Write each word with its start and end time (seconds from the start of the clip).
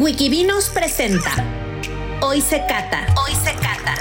Wikivinos 0.00 0.70
presenta 0.70 1.30
Hoy 2.22 2.40
se 2.40 2.64
cata. 2.66 3.06
Hoy 3.22 3.32
se 3.34 3.52
cata. 3.52 3.96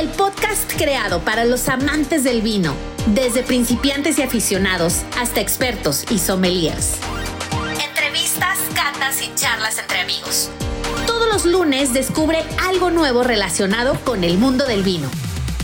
El 0.00 0.08
podcast 0.08 0.72
creado 0.78 1.20
para 1.20 1.44
los 1.44 1.68
amantes 1.68 2.24
del 2.24 2.40
vino, 2.40 2.74
desde 3.08 3.42
principiantes 3.42 4.18
y 4.18 4.22
aficionados 4.22 5.02
hasta 5.20 5.42
expertos 5.42 6.06
y 6.10 6.18
sommeliers. 6.18 6.96
Entrevistas, 7.86 8.58
catas 8.74 9.20
y 9.20 9.30
charlas 9.34 9.78
entre 9.78 10.00
amigos. 10.00 10.48
Todos 11.06 11.28
los 11.30 11.44
lunes 11.44 11.92
descubre 11.92 12.38
algo 12.66 12.90
nuevo 12.90 13.22
relacionado 13.24 14.00
con 14.06 14.24
el 14.24 14.38
mundo 14.38 14.64
del 14.64 14.82
vino. 14.82 15.10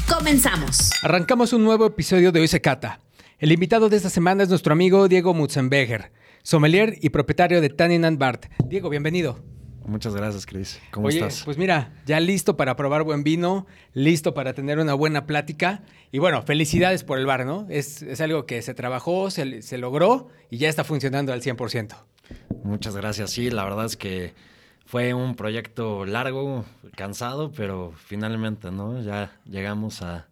Comenzamos. 0.06 0.90
Arrancamos 1.02 1.54
un 1.54 1.64
nuevo 1.64 1.86
episodio 1.86 2.30
de 2.30 2.40
Hoy 2.40 2.48
se 2.48 2.60
cata. 2.60 3.00
El 3.38 3.52
invitado 3.52 3.88
de 3.88 3.96
esta 3.96 4.10
semana 4.10 4.42
es 4.42 4.50
nuestro 4.50 4.74
amigo 4.74 5.08
Diego 5.08 5.32
Mutzenbeger, 5.32 6.12
sommelier 6.48 6.96
y 7.02 7.10
propietario 7.10 7.60
de 7.60 7.68
Tannin 7.68 8.06
and 8.06 8.18
Bart. 8.18 8.46
Diego, 8.64 8.88
bienvenido. 8.88 9.38
Muchas 9.84 10.14
gracias, 10.14 10.46
Chris. 10.46 10.80
¿Cómo 10.90 11.08
Oye, 11.08 11.18
estás? 11.18 11.42
pues 11.44 11.58
mira, 11.58 11.92
ya 12.06 12.20
listo 12.20 12.56
para 12.56 12.74
probar 12.74 13.02
buen 13.02 13.22
vino, 13.22 13.66
listo 13.92 14.32
para 14.32 14.54
tener 14.54 14.78
una 14.78 14.94
buena 14.94 15.26
plática. 15.26 15.82
Y 16.10 16.20
bueno, 16.20 16.40
felicidades 16.40 17.04
por 17.04 17.18
el 17.18 17.26
bar, 17.26 17.44
¿no? 17.44 17.66
Es, 17.68 18.00
es 18.00 18.22
algo 18.22 18.46
que 18.46 18.62
se 18.62 18.72
trabajó, 18.72 19.30
se, 19.30 19.60
se 19.60 19.76
logró 19.76 20.28
y 20.48 20.56
ya 20.56 20.70
está 20.70 20.84
funcionando 20.84 21.34
al 21.34 21.42
100%. 21.42 21.94
Muchas 22.64 22.96
gracias. 22.96 23.30
Sí, 23.30 23.50
la 23.50 23.64
verdad 23.64 23.84
es 23.84 23.98
que 23.98 24.32
fue 24.86 25.12
un 25.12 25.34
proyecto 25.36 26.06
largo, 26.06 26.64
cansado, 26.96 27.52
pero 27.52 27.92
finalmente, 27.94 28.70
¿no? 28.70 29.02
Ya 29.02 29.38
llegamos 29.44 30.00
a, 30.00 30.28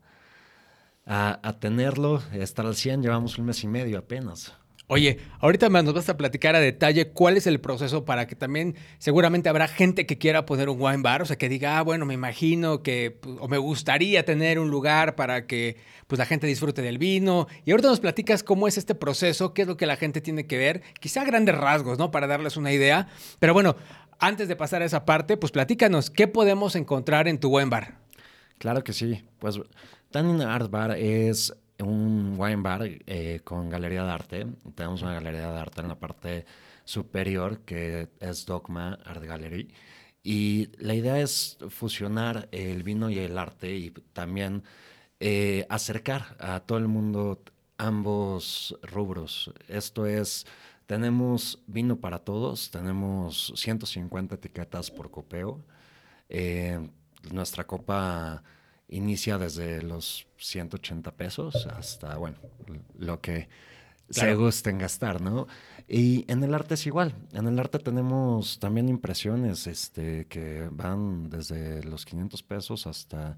a, 1.05 1.41
a 1.46 1.60
tenerlo, 1.60 2.23
estar 2.33 2.65
al 2.65 2.74
100. 2.74 3.02
Llevamos 3.02 3.37
un 3.37 3.45
mes 3.45 3.62
y 3.65 3.66
medio 3.69 3.98
apenas. 3.98 4.55
Oye, 4.88 5.18
ahorita 5.40 5.68
nos 5.68 5.95
vas 5.95 6.08
a 6.08 6.16
platicar 6.16 6.54
a 6.54 6.60
detalle 6.60 7.08
cuál 7.08 7.36
es 7.36 7.48
el 7.48 7.60
proceso 7.60 8.04
para 8.04 8.28
que 8.28 8.36
también 8.36 8.76
seguramente 8.98 9.48
habrá 9.48 9.66
gente 9.66 10.06
que 10.06 10.16
quiera 10.16 10.46
poner 10.46 10.68
un 10.68 10.80
wine 10.80 11.02
bar, 11.02 11.23
o 11.23 11.26
sea, 11.26 11.37
que 11.37 11.48
diga, 11.48 11.78
ah, 11.78 11.82
bueno, 11.82 12.06
me 12.06 12.15
imagino 12.15 12.84
que, 12.84 13.10
pues, 13.10 13.37
o 13.40 13.48
me 13.48 13.59
gustaría 13.59 14.24
tener 14.24 14.60
un 14.60 14.70
lugar 14.70 15.16
para 15.16 15.48
que 15.48 15.76
pues 16.06 16.20
la 16.20 16.24
gente 16.24 16.46
disfrute 16.46 16.82
del 16.82 16.98
vino. 16.98 17.48
Y 17.65 17.73
ahorita 17.73 17.88
nos 17.88 17.98
platicas 17.98 18.45
cómo 18.45 18.68
es 18.68 18.78
este 18.78 18.95
proceso, 18.95 19.54
qué 19.54 19.62
es 19.62 19.68
lo 19.68 19.76
que 19.76 19.87
la 19.87 19.96
gente 19.96 20.20
tiene 20.20 20.46
que 20.46 20.56
ver, 20.56 20.82
quizá 21.00 21.24
grandes 21.24 21.56
rasgos, 21.56 21.98
¿no? 21.98 22.12
Para 22.12 22.28
darles 22.28 22.56
una 22.56 22.73
idea. 22.73 23.09
Pero 23.40 23.54
bueno, 23.54 23.74
antes 24.21 24.46
de 24.46 24.54
pasar 24.54 24.82
a 24.82 24.84
esa 24.84 25.04
parte, 25.04 25.37
pues 25.37 25.50
platícanos, 25.50 26.10
¿qué 26.10 26.28
podemos 26.28 26.76
encontrar 26.76 27.26
en 27.26 27.40
tu 27.40 27.48
wine 27.48 27.71
bar? 27.71 27.98
Claro 28.59 28.84
que 28.84 28.93
sí. 28.93 29.24
Pues 29.40 29.60
Tannin 30.10 30.40
Art 30.43 30.71
Bar 30.71 30.93
es 30.96 31.52
un 31.80 32.35
wine 32.38 32.63
bar 32.63 32.82
eh, 32.85 33.41
con 33.45 33.69
galería 33.69 34.05
de 34.05 34.10
arte. 34.10 34.46
Tenemos 34.74 35.02
una 35.02 35.15
galería 35.15 35.51
de 35.51 35.59
arte 35.59 35.80
en 35.80 35.88
la 35.88 35.99
parte 35.99 36.46
superior 36.85 37.60
que 37.60 38.09
es 38.21 38.46
Dogma 38.46 38.99
Art 39.05 39.23
Gallery. 39.23 39.68
Y 40.23 40.71
la 40.79 40.95
idea 40.95 41.21
es 41.21 41.59
fusionar 41.68 42.49
el 42.51 42.83
vino 42.83 43.10
y 43.10 43.18
el 43.18 43.38
arte 43.38 43.77
y 43.77 43.91
también 44.13 44.65
eh, 45.21 45.66
acercar 45.68 46.37
a 46.41 46.60
todo 46.60 46.79
el 46.79 46.88
mundo 46.88 47.43
ambos 47.79 48.77
rubros. 48.83 49.52
Esto 49.68 50.07
es, 50.07 50.46
tenemos 50.87 51.63
vino 51.66 51.96
para 52.01 52.18
todos, 52.18 52.71
tenemos 52.71 53.52
150 53.57 54.35
etiquetas 54.35 54.90
por 54.90 55.11
copeo. 55.11 55.65
Eh, 56.29 56.88
nuestra 57.30 57.65
copa 57.65 58.43
inicia 58.88 59.38
desde 59.38 59.82
los 59.82 60.26
180 60.38 61.12
pesos 61.16 61.66
hasta, 61.66 62.16
bueno, 62.16 62.38
lo 62.98 63.20
que 63.20 63.48
Claro. 64.09 64.31
se 64.31 64.37
gusten 64.37 64.78
gastar, 64.78 65.20
¿no? 65.20 65.48
Y 65.88 66.25
en 66.31 66.44
el 66.44 66.54
arte 66.54 66.75
es 66.75 66.87
igual. 66.87 67.16
En 67.32 67.48
el 67.48 67.59
arte 67.59 67.81
tenemos 67.81 68.60
también 68.60 68.88
impresiones 68.88 69.66
este, 69.66 70.26
que 70.26 70.69
van 70.70 71.28
desde 71.28 71.82
los 71.82 72.04
500 72.04 72.41
pesos 72.44 72.87
hasta 72.87 73.37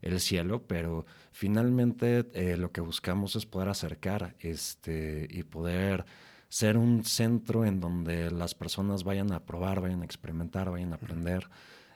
el 0.00 0.18
cielo, 0.20 0.62
pero 0.66 1.04
finalmente 1.32 2.26
eh, 2.32 2.56
lo 2.56 2.72
que 2.72 2.80
buscamos 2.80 3.36
es 3.36 3.44
poder 3.44 3.68
acercar 3.68 4.34
este, 4.40 5.26
y 5.30 5.42
poder 5.42 6.06
ser 6.48 6.78
un 6.78 7.04
centro 7.04 7.66
en 7.66 7.80
donde 7.80 8.30
las 8.30 8.54
personas 8.54 9.04
vayan 9.04 9.32
a 9.32 9.44
probar, 9.44 9.80
vayan 9.80 10.00
a 10.00 10.04
experimentar, 10.06 10.70
vayan 10.70 10.92
a 10.92 10.96
aprender. 10.96 11.48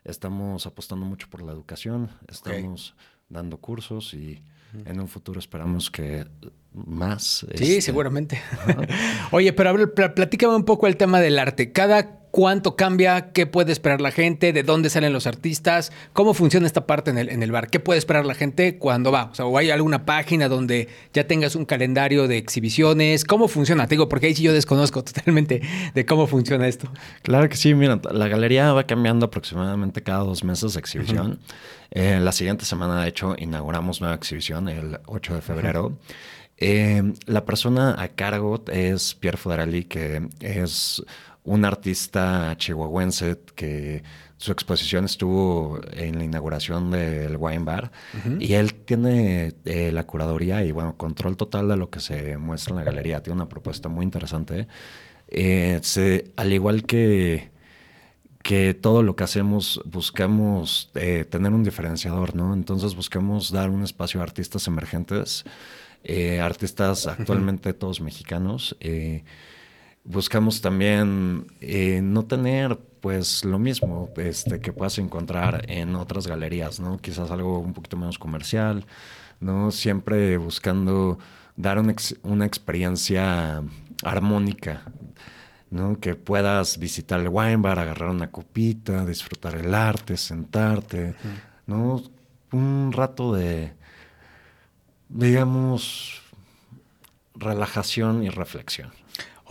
Estamos 0.04 0.66
apostando 0.66 1.04
mucho 1.06 1.28
por 1.28 1.42
la 1.42 1.52
educación, 1.52 2.10
estamos 2.28 2.94
dando 3.28 3.58
cursos 3.58 4.14
y 4.14 4.42
en 4.86 5.00
un 5.00 5.08
futuro 5.08 5.38
esperamos 5.38 5.90
que 5.90 6.26
más. 6.72 7.44
Sí, 7.54 7.64
este, 7.64 7.80
seguramente. 7.82 8.40
Oye, 9.32 9.52
pero 9.52 9.70
a 9.70 9.72
ver, 9.72 9.92
pl- 9.92 10.10
platícame 10.10 10.54
un 10.56 10.64
poco 10.64 10.86
el 10.86 10.96
tema 10.96 11.20
del 11.20 11.38
arte. 11.38 11.72
¿Cada 11.72 12.19
cuánto 12.30 12.76
cambia? 12.76 13.32
¿Qué 13.32 13.46
puede 13.46 13.72
esperar 13.72 14.00
la 14.00 14.10
gente? 14.10 14.52
¿De 14.52 14.62
dónde 14.62 14.90
salen 14.90 15.12
los 15.12 15.26
artistas? 15.26 15.92
¿Cómo 16.12 16.34
funciona 16.34 16.66
esta 16.66 16.86
parte 16.86 17.10
en 17.10 17.18
el, 17.18 17.28
en 17.28 17.42
el 17.42 17.52
bar? 17.52 17.68
¿Qué 17.68 17.80
puede 17.80 17.98
esperar 17.98 18.26
la 18.26 18.34
gente 18.34 18.78
cuando 18.78 19.12
va? 19.12 19.30
O 19.32 19.34
sea, 19.34 19.46
¿o 19.46 19.58
hay 19.58 19.70
alguna 19.70 20.04
página 20.04 20.48
donde 20.48 20.88
ya 21.12 21.26
tengas 21.26 21.54
un 21.54 21.64
calendario 21.64 22.28
de 22.28 22.38
exhibiciones? 22.38 23.24
¿Cómo 23.24 23.48
funciona? 23.48 23.86
Te 23.86 23.94
digo, 23.94 24.08
porque 24.08 24.26
ahí 24.26 24.34
sí 24.34 24.42
yo 24.42 24.52
desconozco 24.52 25.02
totalmente 25.04 25.62
de 25.94 26.06
cómo 26.06 26.26
funciona 26.26 26.66
esto. 26.68 26.90
Claro 27.22 27.48
que 27.48 27.56
sí, 27.56 27.74
mira, 27.74 28.00
la 28.10 28.28
galería 28.28 28.72
va 28.72 28.84
cambiando 28.84 29.26
aproximadamente 29.26 30.02
cada 30.02 30.20
dos 30.20 30.44
meses 30.44 30.74
de 30.74 30.80
exhibición. 30.80 31.40
Eh, 31.90 32.20
la 32.20 32.32
siguiente 32.32 32.64
semana, 32.64 33.02
de 33.02 33.08
hecho, 33.08 33.34
inauguramos 33.36 34.00
nueva 34.00 34.14
exhibición 34.14 34.68
el 34.68 34.98
8 35.06 35.34
de 35.34 35.40
febrero. 35.40 35.98
Eh, 36.62 37.14
la 37.24 37.46
persona 37.46 37.96
a 37.98 38.08
cargo 38.08 38.62
es 38.70 39.14
Pierre 39.14 39.38
Foderelli, 39.38 39.84
que 39.84 40.28
es 40.40 41.02
un 41.44 41.64
artista 41.64 42.54
chihuahuense 42.56 43.38
que 43.54 44.02
su 44.36 44.52
exposición 44.52 45.04
estuvo 45.04 45.80
en 45.92 46.18
la 46.18 46.24
inauguración 46.24 46.90
del 46.90 47.36
Wine 47.38 47.64
Bar 47.64 47.90
y 48.40 48.54
él 48.54 48.74
tiene 48.74 49.54
eh, 49.64 49.90
la 49.92 50.04
curaduría 50.06 50.64
y 50.64 50.72
bueno, 50.72 50.96
control 50.96 51.36
total 51.36 51.68
de 51.68 51.76
lo 51.76 51.90
que 51.90 52.00
se 52.00 52.36
muestra 52.38 52.72
en 52.72 52.76
la 52.78 52.84
galería. 52.84 53.22
Tiene 53.22 53.36
una 53.36 53.48
propuesta 53.48 53.88
muy 53.88 54.04
interesante. 54.04 54.66
Eh, 55.28 55.78
se- 55.82 56.30
al 56.36 56.52
igual 56.52 56.84
que, 56.84 57.50
que 58.42 58.72
todo 58.74 59.02
lo 59.02 59.14
que 59.16 59.24
hacemos, 59.24 59.80
buscamos 59.84 60.90
eh, 60.94 61.24
tener 61.28 61.52
un 61.52 61.62
diferenciador, 61.64 62.34
¿no? 62.34 62.54
Entonces 62.54 62.94
buscamos 62.94 63.50
dar 63.50 63.68
un 63.70 63.82
espacio 63.82 64.20
a 64.20 64.24
artistas 64.24 64.66
emergentes, 64.66 65.44
artistas 66.42 67.06
actualmente 67.06 67.72
todos 67.74 68.00
mexicanos. 68.00 68.76
Buscamos 70.04 70.60
también 70.60 71.46
eh, 71.60 72.00
no 72.02 72.24
tener 72.24 72.78
pues 73.00 73.44
lo 73.44 73.58
mismo 73.58 74.10
este, 74.16 74.60
que 74.60 74.72
puedas 74.72 74.98
encontrar 74.98 75.64
en 75.70 75.94
otras 75.94 76.26
galerías, 76.26 76.80
¿no? 76.80 76.98
Quizás 76.98 77.30
algo 77.30 77.58
un 77.58 77.72
poquito 77.72 77.96
menos 77.96 78.18
comercial, 78.18 78.84
¿no? 79.40 79.70
Siempre 79.70 80.36
buscando 80.36 81.18
dar 81.56 81.78
una, 81.78 81.94
una 82.22 82.46
experiencia 82.46 83.62
armónica, 84.02 84.82
¿no? 85.70 85.98
Que 85.98 86.14
puedas 86.14 86.78
visitar 86.78 87.20
el 87.20 87.28
wine 87.28 87.56
bar, 87.56 87.78
agarrar 87.78 88.10
una 88.10 88.30
copita, 88.30 89.06
disfrutar 89.06 89.54
el 89.54 89.74
arte, 89.74 90.16
sentarte, 90.16 91.14
¿no? 91.66 92.02
Un 92.52 92.92
rato 92.92 93.32
de, 93.32 93.72
digamos, 95.08 96.20
relajación 97.34 98.24
y 98.24 98.28
reflexión. 98.28 98.90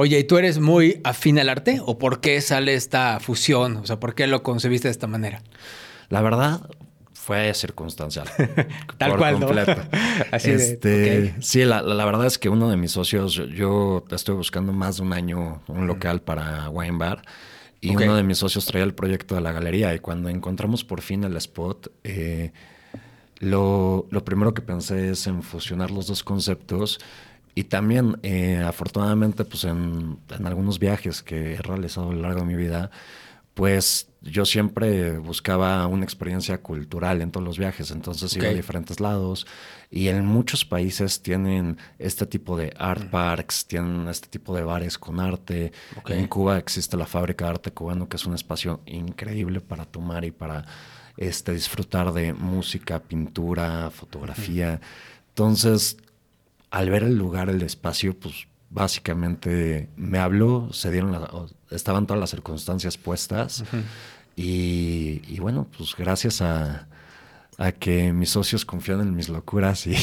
Oye, 0.02 0.18
¿y 0.18 0.24
tú 0.24 0.38
eres 0.38 0.60
muy 0.60 1.02
afín 1.04 1.40
al 1.40 1.50
arte? 1.50 1.82
¿O 1.86 1.98
por 1.98 2.22
qué 2.22 2.40
sale 2.40 2.74
esta 2.74 3.20
fusión? 3.20 3.76
O 3.76 3.86
sea, 3.86 4.00
¿por 4.00 4.16
qué 4.16 4.28
lo 4.28 4.44
concebiste 4.44 4.88
de 4.88 4.94
esta 4.94 5.08
manera? 5.08 5.44
La 6.08 6.22
verdad 6.22 6.62
fue 7.12 7.54
circunstancial. 7.54 8.26
Tal 8.98 9.10
por 9.10 9.20
cual, 9.20 9.42
¿no? 9.42 9.48
completo. 9.48 9.76
Así 10.32 10.52
de, 10.52 10.56
Este. 10.56 11.36
Sí, 11.42 11.66
la, 11.66 11.82
la- 11.82 12.06
verdad 12.06 12.26
es 12.28 12.38
que 12.38 12.48
uno 12.48 12.70
de 12.70 12.78
mis 12.78 12.92
socios, 12.94 13.34
yo, 13.54 14.06
estoy 14.10 14.36
buscando 14.36 14.72
más 14.72 14.96
de 14.96 15.02
un 15.04 15.12
año 15.12 15.62
un 15.68 15.86
local 15.86 16.22
para 16.22 16.70
Wine 16.70 16.98
Bar. 16.98 17.22
Y 17.81 17.94
uno 17.94 18.16
de 18.16 18.24
mis 18.24 18.38
socios 18.38 18.66
traía 18.68 18.86
el 18.86 18.94
proyecto 18.94 19.36
de 19.36 19.42
la 19.42 19.52
galería. 19.52 19.94
Y 19.94 20.00
cuando 20.00 20.30
encontramos 20.30 20.86
por 20.86 21.02
fin 21.02 21.25
el 21.25 21.36
spot, 21.36 21.92
eh, 22.06 22.54
lo, 23.40 24.07
lo 24.12 24.24
primero 24.24 24.54
que 24.54 24.62
pensé 24.62 25.10
es 25.10 25.28
en 25.28 25.44
fusionar 25.44 25.92
los 25.92 26.07
dos 26.07 26.24
conceptos. 26.24 27.00
Y 27.59 27.65
también, 27.65 28.17
eh, 28.23 28.63
afortunadamente, 28.65 29.44
pues 29.44 29.65
en, 29.65 30.17
en 30.29 30.47
algunos 30.47 30.79
viajes 30.79 31.21
que 31.21 31.56
he 31.56 31.57
realizado 31.57 32.11
a 32.11 32.13
lo 32.13 32.21
largo 32.21 32.39
de 32.39 32.45
mi 32.45 32.56
vida, 32.56 32.89
pues 33.53 34.07
yo 34.21 34.45
siempre 34.45 35.17
buscaba 35.17 35.85
una 35.88 36.06
experiencia 36.06 36.61
cultural 36.61 37.21
en 37.21 37.31
todos 37.31 37.45
los 37.45 37.57
viajes. 37.57 37.91
Entonces 37.91 38.33
iba 38.38 38.47
a 38.47 38.53
diferentes 38.53 39.01
lados. 39.01 39.45
Y 39.91 40.07
en 40.07 40.25
muchos 40.25 40.63
países 40.63 41.21
tienen 41.21 41.77
este 41.97 42.25
tipo 42.25 42.56
de 42.56 42.73
art 42.77 43.09
parks, 43.09 43.65
tienen 43.65 44.07
este 44.07 44.29
tipo 44.29 44.56
de 44.56 44.63
bares 44.63 44.97
con 44.97 45.19
arte. 45.19 45.73
En 46.07 46.27
Cuba 46.27 46.59
existe 46.59 46.95
la 46.95 47.07
Fábrica 47.07 47.44
de 47.44 47.51
Arte 47.51 47.71
Cubano, 47.71 48.07
que 48.07 48.15
es 48.15 48.25
un 48.25 48.35
espacio 48.35 48.79
increíble 48.85 49.59
para 49.59 49.83
tomar 49.83 50.23
y 50.23 50.31
para 50.31 50.63
este, 51.17 51.51
disfrutar 51.51 52.13
de 52.13 52.31
música, 52.31 53.01
pintura, 53.01 53.91
fotografía. 53.91 54.79
Entonces, 55.27 55.97
al 56.71 56.89
ver 56.89 57.04
el 57.04 57.18
lugar, 57.18 57.50
el 57.50 57.62
espacio, 57.62 58.18
pues 58.19 58.48
básicamente 58.69 59.89
me 59.95 60.19
habló, 60.19 60.69
se 60.74 60.92
dieron 60.92 61.12
la- 61.12 61.30
estaban 61.71 62.06
todas 62.07 62.19
las 62.19 62.30
circunstancias 62.30 62.98
puestas 62.98 63.63
y, 64.36 65.21
y 65.27 65.39
bueno, 65.39 65.68
pues 65.77 65.95
gracias 65.98 66.42
a, 66.42 66.88
a 67.57 67.71
que 67.71 68.13
mis 68.13 68.30
socios 68.30 68.66
confían 68.66 69.01
en 69.01 69.16
mis 69.16 69.30
locuras 69.30 69.88
y, 69.88 69.95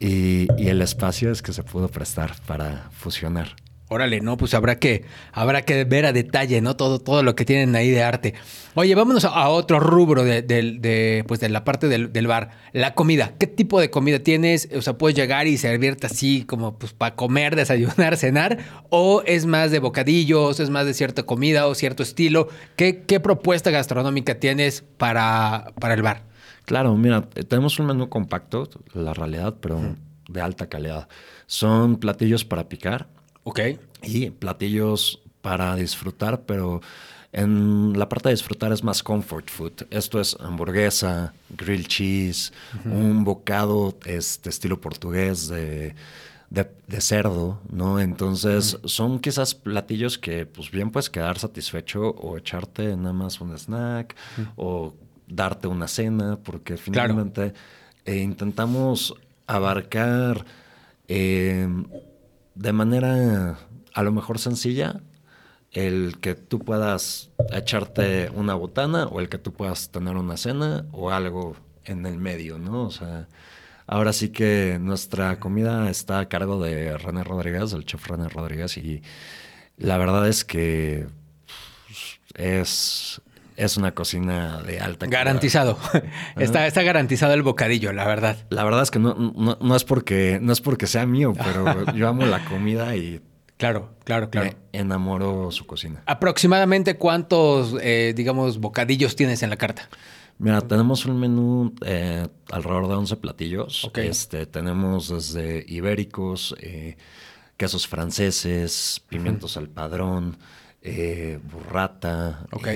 y, 0.00 0.48
y 0.58 0.68
el 0.68 0.82
espacio 0.82 1.30
es 1.30 1.42
que 1.42 1.52
se 1.52 1.62
pudo 1.62 1.88
prestar 1.88 2.34
para 2.46 2.90
fusionar. 2.92 3.54
Órale, 3.88 4.20
no, 4.20 4.36
pues 4.36 4.52
habrá 4.54 4.80
que, 4.80 5.04
habrá 5.32 5.62
que 5.62 5.84
ver 5.84 6.06
a 6.06 6.12
detalle, 6.12 6.60
¿no? 6.60 6.74
Todo, 6.74 6.98
todo 6.98 7.22
lo 7.22 7.36
que 7.36 7.44
tienen 7.44 7.76
ahí 7.76 7.90
de 7.90 8.02
arte. 8.02 8.34
Oye, 8.74 8.92
vámonos 8.96 9.24
a, 9.24 9.28
a 9.28 9.48
otro 9.48 9.78
rubro 9.78 10.24
de, 10.24 11.24
pues 11.28 11.38
de 11.38 11.48
la 11.48 11.62
parte 11.62 11.86
del, 11.86 12.12
del 12.12 12.26
bar. 12.26 12.50
La 12.72 12.94
comida. 12.94 13.34
¿Qué 13.38 13.46
tipo 13.46 13.80
de 13.80 13.88
comida 13.88 14.18
tienes? 14.18 14.68
O 14.76 14.82
sea, 14.82 14.98
¿puedes 14.98 15.16
llegar 15.16 15.46
y 15.46 15.56
servirte 15.56 16.06
así 16.06 16.42
como 16.44 16.76
pues 16.76 16.94
para 16.94 17.14
comer, 17.14 17.54
desayunar, 17.56 18.16
cenar? 18.16 18.58
¿O 18.90 19.22
es 19.24 19.46
más 19.46 19.70
de 19.70 19.78
bocadillos? 19.78 20.58
¿Es 20.58 20.68
más 20.68 20.84
de 20.84 20.92
cierta 20.92 21.22
comida 21.22 21.68
o 21.68 21.74
cierto 21.76 22.02
estilo? 22.02 22.48
¿Qué, 22.74 23.04
qué 23.06 23.20
propuesta 23.20 23.70
gastronómica 23.70 24.40
tienes 24.40 24.82
para, 24.96 25.72
para 25.78 25.94
el 25.94 26.02
bar? 26.02 26.24
Claro, 26.64 26.96
mira, 26.96 27.28
eh, 27.36 27.44
tenemos 27.44 27.78
un 27.78 27.86
menú 27.86 28.08
compacto, 28.08 28.68
la 28.94 29.14
realidad, 29.14 29.54
pero 29.60 29.94
de 30.28 30.40
alta 30.40 30.68
calidad. 30.68 31.08
Son 31.46 31.98
platillos 31.98 32.44
para 32.44 32.68
picar 32.68 33.14
Ok. 33.48 33.60
y 34.02 34.30
platillos 34.30 35.20
para 35.40 35.76
disfrutar, 35.76 36.42
pero 36.42 36.80
en 37.32 37.96
la 37.98 38.08
parte 38.08 38.28
de 38.28 38.34
disfrutar 38.34 38.72
es 38.72 38.82
más 38.82 39.02
comfort 39.02 39.48
food. 39.50 39.72
Esto 39.90 40.20
es 40.20 40.36
hamburguesa, 40.40 41.32
grill 41.50 41.86
cheese, 41.86 42.52
un 42.84 43.22
bocado 43.24 43.96
este, 44.04 44.48
estilo 44.50 44.80
portugués 44.80 45.46
de, 45.48 45.94
de- 46.50 46.70
de 46.88 47.00
cerdo, 47.00 47.60
¿no? 47.70 48.00
Entonces 48.00 48.78
son 48.84 49.20
quizás 49.20 49.54
platillos 49.54 50.18
que 50.18 50.44
pues 50.46 50.70
bien 50.70 50.90
puedes 50.90 51.08
quedar 51.10 51.38
satisfecho 51.38 52.10
o 52.10 52.36
echarte 52.36 52.96
nada 52.96 53.12
más 53.12 53.40
un 53.40 53.56
snack 53.56 54.16
o 54.56 54.94
darte 55.28 55.68
una 55.68 55.86
cena, 55.88 56.38
porque 56.42 56.74
Claro. 56.74 56.82
finalmente 57.14 57.52
eh, 58.06 58.16
intentamos 58.16 59.14
abarcar 59.46 60.44
eh, 61.08 61.68
de 62.56 62.72
manera 62.72 63.58
a 63.94 64.02
lo 64.02 64.12
mejor 64.12 64.38
sencilla 64.38 65.00
el 65.72 66.18
que 66.20 66.34
tú 66.34 66.58
puedas 66.58 67.30
echarte 67.52 68.30
una 68.30 68.54
botana 68.54 69.06
o 69.06 69.20
el 69.20 69.28
que 69.28 69.38
tú 69.38 69.52
puedas 69.52 69.90
tener 69.90 70.16
una 70.16 70.36
cena 70.36 70.86
o 70.92 71.10
algo 71.10 71.54
en 71.84 72.06
el 72.06 72.18
medio, 72.18 72.58
¿no? 72.58 72.84
O 72.84 72.90
sea, 72.90 73.28
ahora 73.86 74.12
sí 74.12 74.30
que 74.30 74.78
nuestra 74.80 75.38
comida 75.38 75.90
está 75.90 76.18
a 76.18 76.28
cargo 76.28 76.62
de 76.62 76.96
René 76.96 77.24
Rodríguez, 77.24 77.72
el 77.74 77.84
chef 77.84 78.06
René 78.08 78.28
Rodríguez, 78.28 78.76
y 78.78 79.02
la 79.76 79.98
verdad 79.98 80.26
es 80.26 80.44
que 80.44 81.06
pues, 81.86 82.20
es, 82.34 83.20
es 83.56 83.76
una 83.76 83.92
cocina 83.92 84.62
de 84.62 84.80
alta 84.80 85.06
calidad. 85.06 85.20
Garantizado. 85.20 85.78
está, 86.36 86.66
está 86.66 86.82
garantizado 86.82 87.34
el 87.34 87.42
bocadillo, 87.42 87.92
la 87.92 88.06
verdad. 88.06 88.36
La 88.50 88.64
verdad 88.64 88.82
es 88.82 88.90
que 88.90 88.98
no, 88.98 89.14
no, 89.14 89.58
no 89.60 89.76
es 89.76 89.84
porque 89.84 90.38
no 90.40 90.52
es 90.52 90.60
porque 90.60 90.86
sea 90.86 91.06
mío, 91.06 91.32
pero 91.36 91.92
yo 91.92 92.08
amo 92.08 92.26
la 92.26 92.44
comida 92.44 92.96
y 92.96 93.20
Claro, 93.56 93.94
claro, 94.04 94.28
claro. 94.28 94.50
me 94.50 94.78
enamoro 94.78 95.50
su 95.50 95.66
cocina. 95.66 96.02
¿Aproximadamente 96.04 96.96
cuántos, 96.96 97.74
eh, 97.80 98.12
digamos, 98.14 98.58
bocadillos 98.58 99.16
tienes 99.16 99.42
en 99.42 99.50
la 99.50 99.56
carta? 99.56 99.88
Mira, 100.38 100.60
tenemos 100.60 101.06
un 101.06 101.18
menú 101.18 101.74
eh, 101.86 102.26
alrededor 102.50 102.88
de 102.88 102.94
11 102.94 103.16
platillos. 103.16 103.90
Este, 103.94 104.44
tenemos 104.44 105.08
desde 105.08 105.64
ibéricos, 105.66 106.54
eh, 106.60 106.98
quesos 107.56 107.88
franceses, 107.88 109.02
pimientos 109.08 109.56
al 109.56 109.70
padrón, 109.70 110.36
burrata, 111.50 112.46
Ok. 112.52 112.68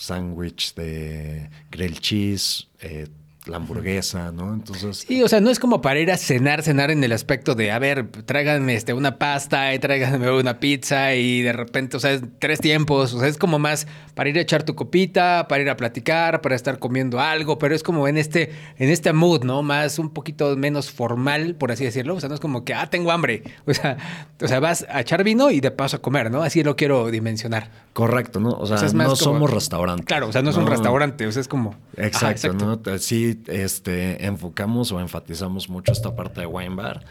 Sándwich 0.00 0.74
de 0.74 1.48
grilled 1.70 2.00
cheese, 2.00 2.66
eh, 2.80 3.06
la 3.46 3.56
hamburguesa, 3.56 4.32
¿no? 4.32 4.52
Entonces, 4.52 4.98
Sí, 5.08 5.22
o 5.22 5.28
sea, 5.28 5.40
no 5.40 5.50
es 5.50 5.58
como 5.58 5.80
para 5.80 5.98
ir 5.98 6.10
a 6.12 6.16
cenar, 6.18 6.62
cenar 6.62 6.90
en 6.90 7.02
el 7.02 7.12
aspecto 7.12 7.54
de, 7.54 7.70
a 7.70 7.78
ver, 7.78 8.06
tráiganme 8.26 8.74
este, 8.74 8.92
una 8.92 9.18
pasta 9.18 9.74
y 9.74 9.78
tráiganme 9.78 10.30
una 10.30 10.60
pizza 10.60 11.14
y 11.14 11.40
de 11.42 11.52
repente, 11.52 11.96
o 11.96 12.00
sea, 12.00 12.12
es 12.12 12.22
tres 12.38 12.60
tiempos, 12.60 13.14
o 13.14 13.18
sea, 13.20 13.28
es 13.28 13.38
como 13.38 13.58
más 13.58 13.86
para 14.14 14.28
ir 14.28 14.36
a 14.36 14.42
echar 14.42 14.62
tu 14.62 14.74
copita, 14.74 15.46
para 15.48 15.62
ir 15.62 15.70
a 15.70 15.76
platicar, 15.76 16.42
para 16.42 16.54
estar 16.54 16.78
comiendo 16.78 17.18
algo, 17.18 17.58
pero 17.58 17.74
es 17.74 17.82
como 17.82 18.06
en 18.08 18.18
este, 18.18 18.52
en 18.78 18.90
este 18.90 19.12
mood, 19.14 19.42
¿no? 19.44 19.62
Más 19.62 19.98
un 19.98 20.10
poquito 20.10 20.54
menos 20.56 20.90
formal, 20.90 21.54
por 21.54 21.72
así 21.72 21.84
decirlo, 21.84 22.16
o 22.16 22.20
sea, 22.20 22.28
no 22.28 22.34
es 22.34 22.40
como 22.40 22.64
que, 22.64 22.74
ah, 22.74 22.90
tengo 22.90 23.10
hambre, 23.10 23.42
o 23.66 23.72
sea, 23.72 23.96
o 24.42 24.48
sea, 24.48 24.60
vas 24.60 24.84
a 24.90 25.00
echar 25.00 25.24
vino 25.24 25.50
y 25.50 25.60
de 25.60 25.70
paso 25.70 25.96
a 25.96 26.02
comer, 26.02 26.30
¿no? 26.30 26.42
Así 26.42 26.62
lo 26.62 26.76
quiero 26.76 27.10
dimensionar. 27.10 27.70
correcto, 27.94 28.38
¿no? 28.38 28.50
O 28.50 28.66
sea, 28.66 28.76
O 28.76 28.92
no 28.92 29.04
como- 29.04 29.16
somos 29.16 29.50
restaurante. 29.50 30.04
Claro, 30.04 30.28
o 30.28 30.32
sea, 30.32 30.42
no 30.42 30.50
es 30.50 30.56
un 30.56 30.66
restaurante, 30.66 31.26
o 31.26 31.32
sea, 31.32 31.40
es 31.40 31.48
como... 31.48 31.70
Ajá, 31.96 32.06
Exacto, 32.06 32.52
¿no? 32.52 32.78
Te- 32.78 32.98
Sí, 33.32 33.42
este, 33.46 34.24
enfocamos 34.26 34.92
o 34.92 35.00
enfatizamos 35.00 35.68
mucho 35.68 35.92
esta 35.92 36.14
parte 36.14 36.40
de 36.40 36.46
wine 36.46 36.74
bar, 36.74 37.04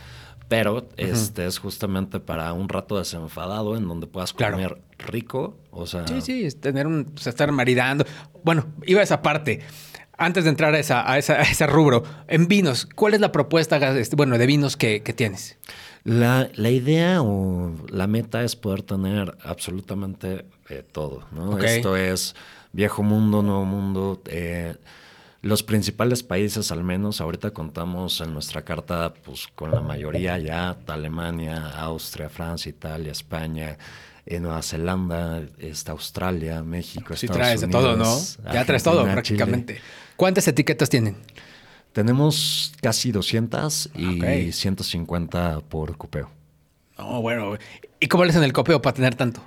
pero 0.48 0.88
este 0.98 1.46
es 1.46 1.60
justamente 1.60 2.20
para 2.20 2.52
un 2.54 2.70
rato 2.70 2.98
desenfadado 2.98 3.78
en 3.78 3.88
donde 3.88 4.08
puedas 4.08 4.34
Claro. 4.34 4.54
comer 4.56 4.82
rico, 4.98 5.58
o 5.72 5.86
sea, 5.86 6.08
Sí, 6.08 6.22
sí, 6.22 6.46
es 6.46 6.60
tener 6.60 6.88
un, 6.88 7.12
o 7.16 7.20
sea, 7.20 7.30
estar 7.30 7.52
maridando. 7.52 8.06
Bueno, 8.44 8.66
iba 8.86 9.00
a 9.02 9.04
esa 9.04 9.22
parte. 9.22 9.60
Antes 10.22 10.44
de 10.44 10.50
entrar 10.50 10.74
a, 10.76 10.80
esa, 10.80 11.10
a, 11.10 11.18
esa- 11.18 11.36
a 11.36 11.44
ese 11.44 11.66
rubro, 11.66 12.04
en 12.28 12.50
vinos, 12.50 12.86
¿cuál 12.94 13.14
es 13.14 13.22
la 13.22 13.32
propuesta 13.32 13.78
este, 13.98 14.18
bueno, 14.18 14.38
de 14.38 14.46
vinos 14.48 14.76
que, 14.76 15.02
que 15.02 15.14
tienes? 15.14 15.58
La, 16.04 16.50
la 16.56 16.70
idea 16.70 17.22
o 17.22 17.74
la 17.90 18.06
meta 18.08 18.44
es 18.44 18.58
poder 18.58 18.82
tener 18.84 19.38
absolutamente 19.44 20.46
eh, 20.70 20.84
todo. 20.92 21.24
Esto 21.64 21.96
es 21.96 22.36
viejo 22.74 23.02
mundo, 23.04 23.42
nuevo 23.44 23.64
mundo. 23.64 24.22
eh, 24.26 24.76
los 25.42 25.64
principales 25.64 26.22
países, 26.22 26.72
al 26.72 26.84
menos, 26.84 27.22
ahorita 27.22 27.52
contamos 27.52 28.20
en 28.22 28.34
nuestra 28.34 28.64
carta 28.64 29.14
pues, 29.24 29.48
con 29.56 29.72
la 29.72 29.80
mayoría 29.80 30.38
ya, 30.38 30.78
Alemania, 30.88 31.70
Austria, 31.78 32.30
Francia, 32.30 32.70
Italia, 32.70 33.12
España, 33.12 33.78
eh, 34.26 34.40
Nueva 34.40 34.62
Zelanda, 34.62 35.42
está 35.58 35.94
Australia, 35.94 36.62
México, 36.62 37.16
Sí 37.16 37.26
Estados 37.26 37.38
traes 37.42 37.62
de 37.62 37.68
todo, 37.68 37.96
¿no? 37.96 38.20
Ya 38.52 38.66
traes 38.66 38.84
todo 38.84 39.02
Chile. 39.02 39.14
prácticamente. 39.14 39.82
¿Cuántas 40.18 40.48
etiquetas 40.48 40.90
tienen? 40.90 41.16
Tenemos 41.94 42.74
casi 42.82 43.12
200 43.12 43.90
y 43.96 44.20
Ok. 44.20 44.54
150 44.54 45.62
por 45.62 45.96
cupeo. 45.98 46.30
No, 46.98 47.22
bueno. 47.22 47.58
¿Y 48.00 48.08
cómo 48.08 48.26
le 48.26 48.32
hacen 48.32 48.44
el 48.44 48.54
copeo 48.54 48.82
para 48.82 48.94
tener 48.94 49.16
tanto? 49.16 49.42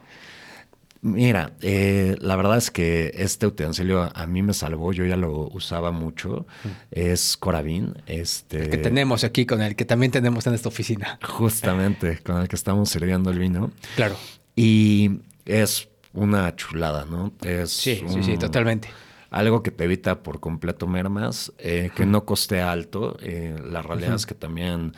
Mira, 1.05 1.55
eh, 1.63 2.17
la 2.21 2.37
verdad 2.37 2.57
es 2.59 2.71
que 2.71 3.11
este 3.17 3.49
utensilio 3.49 4.09
a 4.15 4.27
mí 4.29 4.41
me 4.41 4.55
salvó, 4.55 4.93
yo 4.93 5.05
ya 5.05 5.17
lo 5.17 5.49
usaba 5.49 5.91
mucho. 5.91 6.47
Es 6.93 7.37
Coravin, 7.37 7.95
este, 8.07 8.71
Que 8.71 8.79
tenemos 8.79 9.25
aquí 9.25 9.45
con 9.45 9.63
el 9.63 9.75
que 9.75 9.85
también 9.85 10.13
tenemos 10.13 10.47
en 10.47 10.55
esta 10.55 10.69
oficina. 10.69 11.19
justamente 11.29 12.19
con 12.25 12.41
el 12.41 12.47
que 12.47 12.55
estamos 12.55 12.89
sirviendo 12.89 13.31
el 13.31 13.41
vino. 13.41 13.73
Claro. 13.97 14.17
Y 14.55 15.23
es 15.45 15.89
una 16.13 16.55
chulada, 16.55 17.05
¿no? 17.05 17.33
Es 17.43 17.71
Sí, 17.71 18.05
sí, 18.07 18.23
sí, 18.23 18.39
totalmente. 18.39 18.89
Algo 19.31 19.65
que 19.65 19.73
te 19.73 19.83
evita 19.85 20.23
por 20.23 20.39
completo 20.39 20.87
mermas, 20.87 21.53
eh, 21.59 21.91
que 21.97 22.07
no 22.07 22.25
coste 22.25 22.61
alto. 22.61 23.17
Eh, 23.23 23.61
la 23.69 23.83
realidad 23.83 24.15
es 24.15 24.27
que 24.27 24.37
también 24.37 24.93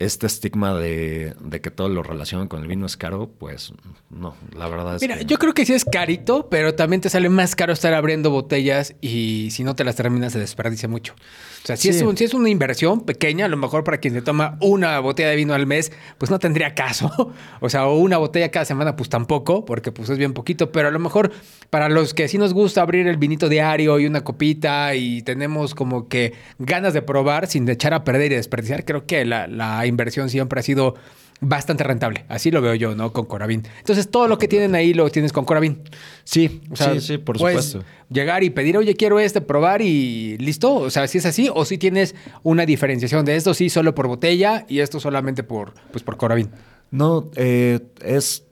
este 0.00 0.26
estigma 0.26 0.74
de, 0.74 1.34
de 1.40 1.60
que 1.60 1.70
todo 1.70 1.88
lo 1.88 2.02
relacionado 2.02 2.48
con 2.48 2.60
el 2.62 2.66
vino 2.66 2.86
es 2.86 2.96
caro, 2.96 3.30
pues 3.38 3.72
no, 4.10 4.34
la 4.56 4.66
verdad 4.68 4.96
es 4.96 5.02
Mira, 5.02 5.18
que... 5.18 5.24
yo 5.26 5.38
creo 5.38 5.54
que 5.54 5.64
sí 5.64 5.72
es 5.74 5.84
carito, 5.84 6.48
pero 6.50 6.74
también 6.74 7.00
te 7.00 7.08
sale 7.10 7.28
más 7.28 7.54
caro 7.54 7.72
estar 7.72 7.94
abriendo 7.94 8.30
botellas 8.30 8.94
y 9.00 9.48
si 9.52 9.62
no 9.62 9.76
te 9.76 9.84
las 9.84 9.96
terminas 9.96 10.32
se 10.32 10.38
desperdicia 10.38 10.88
mucho. 10.88 11.14
O 11.62 11.66
sea, 11.66 11.76
si, 11.76 11.92
Sí. 11.92 11.98
es, 11.98 12.02
un- 12.02 12.16
si 12.16 12.24
es 12.24 12.32
una 12.32 12.48
inversión 12.48 13.02
pequeña, 13.02 13.44
a 13.44 13.48
lo 13.48 13.58
mejor 13.58 13.84
para 13.84 13.98
quien 13.98 14.14
se 14.14 14.22
toma 14.22 14.56
una 14.62 14.98
botella 15.00 15.28
de 15.28 15.36
vino 15.36 15.52
al 15.52 15.66
mes, 15.66 15.92
pues 16.16 16.30
no 16.30 16.38
tendría 16.38 16.74
caso. 16.74 17.10
O 17.62 17.68
sea, 17.68 17.86
o 17.86 17.98
una 17.98 18.16
botella 18.16 18.50
cada 18.50 18.64
semana, 18.64 18.96
pues 18.96 19.10
tampoco, 19.10 19.66
porque 19.66 19.92
pues 19.92 20.08
es 20.08 20.16
bien 20.16 20.32
poquito, 20.32 20.72
pero 20.72 20.88
a 20.88 20.90
lo 20.90 20.98
mejor 20.98 21.30
para 21.68 21.90
los 21.90 22.14
que 22.14 22.26
sí 22.26 22.38
nos 22.38 22.54
gusta 22.54 22.80
abrir 22.80 23.06
el 23.06 23.18
vinito 23.18 23.50
diario 23.50 23.98
y 24.00 24.06
una 24.06 24.24
copita 24.24 24.94
y 24.94 25.20
tenemos 25.22 25.74
como 25.74 26.08
que 26.08 26.32
ganas 26.58 26.94
de 26.94 27.02
probar 27.02 27.46
sin 27.48 27.68
echar 27.68 27.92
a 27.92 28.02
perder 28.02 28.32
y 28.32 28.36
desperdiciar, 28.36 28.86
creo 28.86 29.04
que 29.04 29.26
la, 29.26 29.46
la 29.46 29.84
inversión 29.90 30.30
siempre 30.30 30.60
ha 30.60 30.62
sido 30.62 30.94
bastante 31.40 31.84
rentable. 31.84 32.24
Así 32.28 32.50
lo 32.50 32.60
veo 32.60 32.74
yo, 32.74 32.94
¿no? 32.94 33.12
Con 33.12 33.26
Coravin. 33.26 33.62
Entonces, 33.78 34.10
todo 34.10 34.28
lo 34.28 34.38
que 34.38 34.46
tienen 34.48 34.74
ahí 34.74 34.94
lo 34.94 35.08
tienes 35.10 35.32
con 35.32 35.44
Coravin. 35.44 35.82
Sí, 36.24 36.60
O 36.70 36.76
sea, 36.76 36.92
sí, 36.94 37.00
sí, 37.00 37.18
por 37.18 37.38
supuesto. 37.38 37.82
Llegar 38.10 38.44
y 38.44 38.50
pedir, 38.50 38.76
oye, 38.76 38.94
quiero 38.94 39.18
este, 39.18 39.40
probar 39.40 39.82
y 39.82 40.36
listo. 40.38 40.74
O 40.74 40.90
sea, 40.90 41.08
si 41.08 41.18
es 41.18 41.26
así, 41.26 41.48
o 41.52 41.64
si 41.64 41.78
tienes 41.78 42.14
una 42.42 42.66
diferenciación 42.66 43.24
de 43.24 43.36
esto, 43.36 43.54
sí, 43.54 43.70
solo 43.70 43.94
por 43.94 44.06
botella 44.06 44.66
y 44.68 44.80
esto 44.80 45.00
solamente 45.00 45.42
por, 45.42 45.72
pues, 45.90 46.02
por 46.02 46.16
Coravin. 46.16 46.50
No, 46.90 47.30
eh, 47.36 47.80
es 48.04 48.44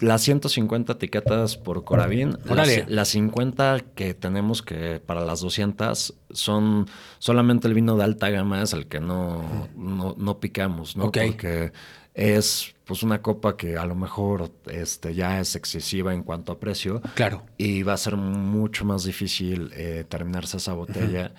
las 0.00 0.22
150 0.22 0.92
etiquetas 0.94 1.56
por 1.56 1.84
Coravin. 1.84 2.36
Órale. 2.48 2.78
Las, 2.78 2.90
las 2.90 3.08
50 3.08 3.80
que 3.94 4.14
tenemos 4.14 4.62
que 4.62 5.00
para 5.04 5.24
las 5.24 5.40
200 5.40 6.14
son 6.30 6.86
solamente 7.18 7.68
el 7.68 7.74
vino 7.74 7.96
de 7.96 8.04
alta 8.04 8.30
gama, 8.30 8.62
es 8.62 8.72
el 8.72 8.86
que 8.86 9.00
no, 9.00 9.68
no, 9.76 10.14
no 10.16 10.40
picamos, 10.40 10.96
¿no? 10.96 11.10
Porque 11.10 11.72
es 12.14 12.74
pues 12.84 13.02
una 13.02 13.22
copa 13.22 13.56
que 13.56 13.76
a 13.76 13.86
lo 13.86 13.94
mejor 13.94 14.50
este, 14.66 15.14
ya 15.14 15.40
es 15.40 15.54
excesiva 15.54 16.12
en 16.12 16.22
cuanto 16.22 16.52
a 16.52 16.58
precio. 16.58 17.00
Claro. 17.14 17.44
Y 17.56 17.82
va 17.82 17.92
a 17.92 17.96
ser 17.96 18.16
mucho 18.16 18.84
más 18.84 19.04
difícil 19.04 19.70
eh, 19.74 20.04
terminarse 20.08 20.56
esa 20.56 20.72
botella. 20.72 21.32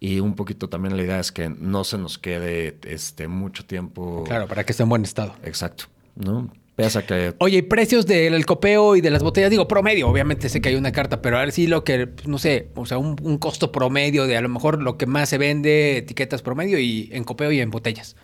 Y 0.00 0.20
un 0.20 0.34
poquito 0.34 0.68
también 0.68 0.96
la 0.96 1.02
idea 1.02 1.20
es 1.20 1.30
que 1.30 1.48
no 1.48 1.84
se 1.84 1.98
nos 1.98 2.18
quede 2.18 2.78
este, 2.82 3.28
mucho 3.28 3.64
tiempo. 3.64 4.24
Claro, 4.24 4.46
para 4.48 4.64
que 4.64 4.72
esté 4.72 4.82
en 4.82 4.88
buen 4.88 5.02
estado. 5.02 5.34
Exacto. 5.44 5.84
¿No? 6.14 6.50
Que. 6.76 7.34
Oye, 7.38 7.58
¿y 7.58 7.62
precios 7.62 8.04
del 8.04 8.44
copeo 8.46 8.96
y 8.96 9.00
de 9.00 9.10
las 9.10 9.22
botellas? 9.22 9.48
Digo, 9.48 9.68
promedio, 9.68 10.08
obviamente 10.08 10.48
sé 10.48 10.60
que 10.60 10.70
hay 10.70 10.74
una 10.74 10.90
carta, 10.90 11.22
pero 11.22 11.36
a 11.36 11.40
ver 11.40 11.52
si 11.52 11.68
lo 11.68 11.84
que, 11.84 12.08
pues, 12.08 12.26
no 12.26 12.38
sé, 12.38 12.70
o 12.74 12.84
sea, 12.84 12.98
un, 12.98 13.16
un, 13.22 13.38
costo 13.38 13.70
promedio 13.70 14.26
de 14.26 14.36
a 14.36 14.40
lo 14.40 14.48
mejor 14.48 14.82
lo 14.82 14.98
que 14.98 15.06
más 15.06 15.28
se 15.28 15.38
vende, 15.38 15.98
etiquetas 15.98 16.42
promedio 16.42 16.80
y 16.80 17.10
en 17.12 17.22
copeo 17.22 17.52
y 17.52 17.60
en 17.60 17.70
botellas. 17.70 18.16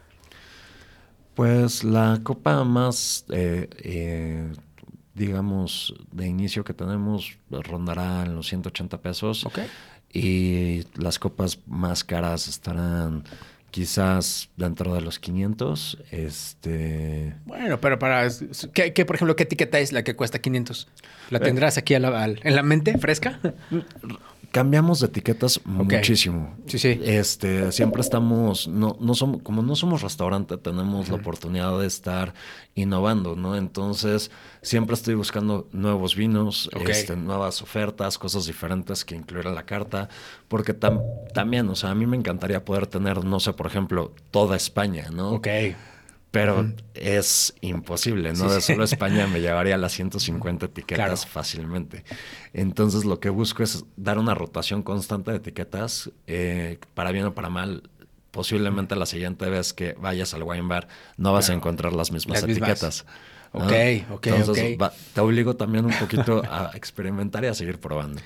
Pues 1.34 1.84
la 1.84 2.20
copa 2.22 2.64
más, 2.64 3.24
eh, 3.30 3.68
eh, 3.78 4.52
digamos, 5.14 5.94
de 6.12 6.26
inicio 6.26 6.64
que 6.64 6.74
tenemos 6.74 7.38
rondará 7.50 8.24
en 8.24 8.34
los 8.34 8.48
180 8.48 9.00
pesos. 9.00 9.46
Ok. 9.46 9.60
Y 10.12 10.82
las 10.96 11.18
copas 11.18 11.60
más 11.66 12.02
caras 12.02 12.48
estarán 12.48 13.24
quizás 13.70 14.50
dentro 14.56 14.94
de 14.94 15.00
los 15.00 15.18
500. 15.18 15.98
Este... 16.10 17.34
Bueno, 17.46 17.80
pero 17.80 17.98
para... 17.98 18.28
¿qué, 18.72 18.92
qué, 18.92 19.04
por 19.04 19.16
ejemplo, 19.16 19.36
qué 19.36 19.44
etiqueta 19.44 19.78
es 19.78 19.92
la 19.92 20.04
que 20.04 20.16
cuesta 20.16 20.38
500? 20.38 20.88
¿La 21.30 21.40
tendrás 21.40 21.78
aquí 21.78 21.94
a 21.94 22.00
la, 22.00 22.08
a, 22.08 22.26
en 22.26 22.56
la 22.56 22.62
mente, 22.62 22.98
fresca? 22.98 23.38
Cambiamos 24.52 24.98
de 25.00 25.06
etiquetas 25.06 25.58
okay. 25.58 25.98
muchísimo. 25.98 26.56
Sí, 26.66 26.78
sí. 26.78 27.00
Este, 27.04 27.70
siempre 27.70 28.00
estamos, 28.00 28.66
no, 28.66 28.96
no 29.00 29.14
somos, 29.14 29.42
como 29.42 29.62
no 29.62 29.76
somos 29.76 30.02
restaurante, 30.02 30.56
tenemos 30.56 31.06
uh 31.06 31.08
-huh. 31.08 31.16
la 31.16 31.20
oportunidad 31.22 31.78
de 31.78 31.86
estar 31.86 32.34
innovando, 32.74 33.36
¿no? 33.36 33.56
Entonces, 33.56 34.32
siempre 34.60 34.94
estoy 34.94 35.14
buscando 35.14 35.68
nuevos 35.72 36.16
vinos, 36.16 36.68
okay. 36.74 36.90
este, 36.90 37.14
nuevas 37.14 37.62
ofertas, 37.62 38.18
cosas 38.18 38.46
diferentes 38.46 39.04
que 39.04 39.14
incluir 39.14 39.46
en 39.46 39.54
la 39.54 39.64
carta, 39.64 40.08
porque 40.48 40.74
tam 40.74 41.00
también, 41.32 41.68
o 41.68 41.76
sea, 41.76 41.90
a 41.90 41.94
mí 41.94 42.06
me 42.06 42.16
encantaría 42.16 42.64
poder 42.64 42.88
tener, 42.88 43.24
no 43.24 43.38
sé, 43.38 43.52
por 43.52 43.66
ejemplo, 43.66 44.12
toda 44.32 44.56
España, 44.56 45.10
¿no? 45.12 45.30
Ok. 45.30 45.48
Pero 46.30 46.62
mm. 46.62 46.74
es 46.94 47.54
imposible, 47.60 48.32
¿no? 48.34 48.48
Sí, 48.48 48.54
de 48.54 48.60
sí. 48.60 48.72
solo 48.72 48.84
España 48.84 49.26
me 49.26 49.40
llevaría 49.40 49.76
las 49.76 49.92
150 49.92 50.66
etiquetas 50.66 51.20
Claro. 51.22 51.30
fácilmente. 51.32 52.04
Entonces 52.52 53.04
lo 53.04 53.18
que 53.20 53.30
busco 53.30 53.62
es 53.62 53.84
dar 53.96 54.18
una 54.18 54.34
rotación 54.34 54.82
constante 54.82 55.30
de 55.32 55.38
etiquetas, 55.38 56.10
eh, 56.26 56.78
para 56.94 57.10
bien 57.12 57.24
o 57.26 57.34
para 57.34 57.48
mal. 57.50 57.82
Posiblemente 58.30 58.94
la 58.94 59.06
siguiente 59.06 59.50
vez 59.50 59.72
que 59.72 59.94
vayas 60.00 60.32
al 60.34 60.44
wine 60.44 60.68
bar 60.68 60.86
no 61.16 61.32
vas 61.32 61.46
Claro. 61.46 61.56
a 61.56 61.58
encontrar 61.58 61.92
las 61.94 62.12
mismas 62.12 62.40
Las 62.42 62.48
mismas. 62.48 62.68
etiquetas. 62.70 63.06
¿no? 63.52 63.64
Ok, 63.64 63.72
ok, 64.12 64.26
Entonces 64.28 64.74
ok. 64.76 64.80
va- 64.82 64.92
te 65.12 65.20
obligo 65.20 65.56
también 65.56 65.84
un 65.84 65.92
poquito 65.98 66.40
a 66.48 66.70
experimentar 66.74 67.42
y 67.42 67.48
a 67.48 67.54
seguir 67.54 67.80
probando. 67.80 68.20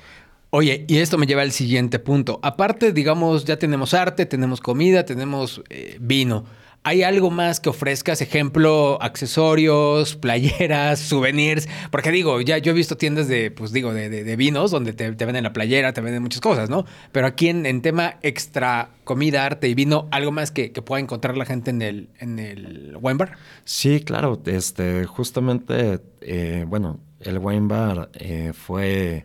Oye, 0.51 0.85
y 0.87 0.99
esto 0.99 1.17
me 1.17 1.27
lleva 1.27 1.41
al 1.41 1.53
siguiente 1.53 1.99
punto. 1.99 2.39
Aparte, 2.43 2.93
digamos, 2.93 3.47
ya 3.47 3.59
tenemos 3.59 3.95
arte, 3.95 4.27
tenemos 4.27 4.61
comida, 4.61 5.07
tenemos 5.07 5.63
eh, 5.71 5.97
vino. 6.01 6.45
¿Hay 6.87 7.03
algo 7.03 7.31
más 7.31 7.61
que 7.61 7.71
ofrezcas? 7.71 8.21
Ejemplo, 8.21 8.99
accesorios, 9.01 10.17
playeras, 10.21 11.01
souvenirs. 11.01 11.67
Porque 11.91 12.11
digo, 12.11 12.41
ya 12.43 12.59
yo 12.59 12.73
he 12.73 12.75
visto 12.75 12.97
tiendas 12.97 13.27
de, 13.27 13.51
pues 13.51 13.73
digo, 13.73 13.95
de, 13.95 14.11
de- 14.11 14.37
vinos 14.37 14.71
donde 14.71 14.93
te, 14.93 15.11
te 15.13 15.25
venden 15.25 15.45
la 15.45 15.53
playera, 15.55 15.95
te 15.95 16.03
venden 16.03 16.23
muchas 16.23 16.41
cosas, 16.43 16.69
¿no? 16.69 16.85
Pero 17.11 17.27
aquí 17.27 17.49
en, 17.49 17.65
en 17.65 17.81
tema 17.83 18.17
extra 18.23 18.91
comida, 19.05 19.47
arte 19.47 19.69
y 19.69 19.75
vino, 19.75 20.09
¿algo 20.11 20.31
más 20.31 20.51
que, 20.51 20.73
que 20.73 20.83
pueda 20.83 21.01
encontrar 21.01 21.37
la 21.39 21.47
gente 21.47 21.71
en 21.71 21.81
el, 21.83 22.09
en 22.19 22.39
el 22.39 22.97
wine 23.01 23.17
bar? 23.17 23.33
Sí, 23.65 24.01
claro. 24.01 24.41
Este, 24.45 25.07
justamente, 25.07 26.01
eh, 26.21 26.65
bueno, 26.69 27.01
el 27.21 27.39
wine 27.39 27.67
bar 27.67 28.11
eh, 28.15 28.53
fue 28.53 29.25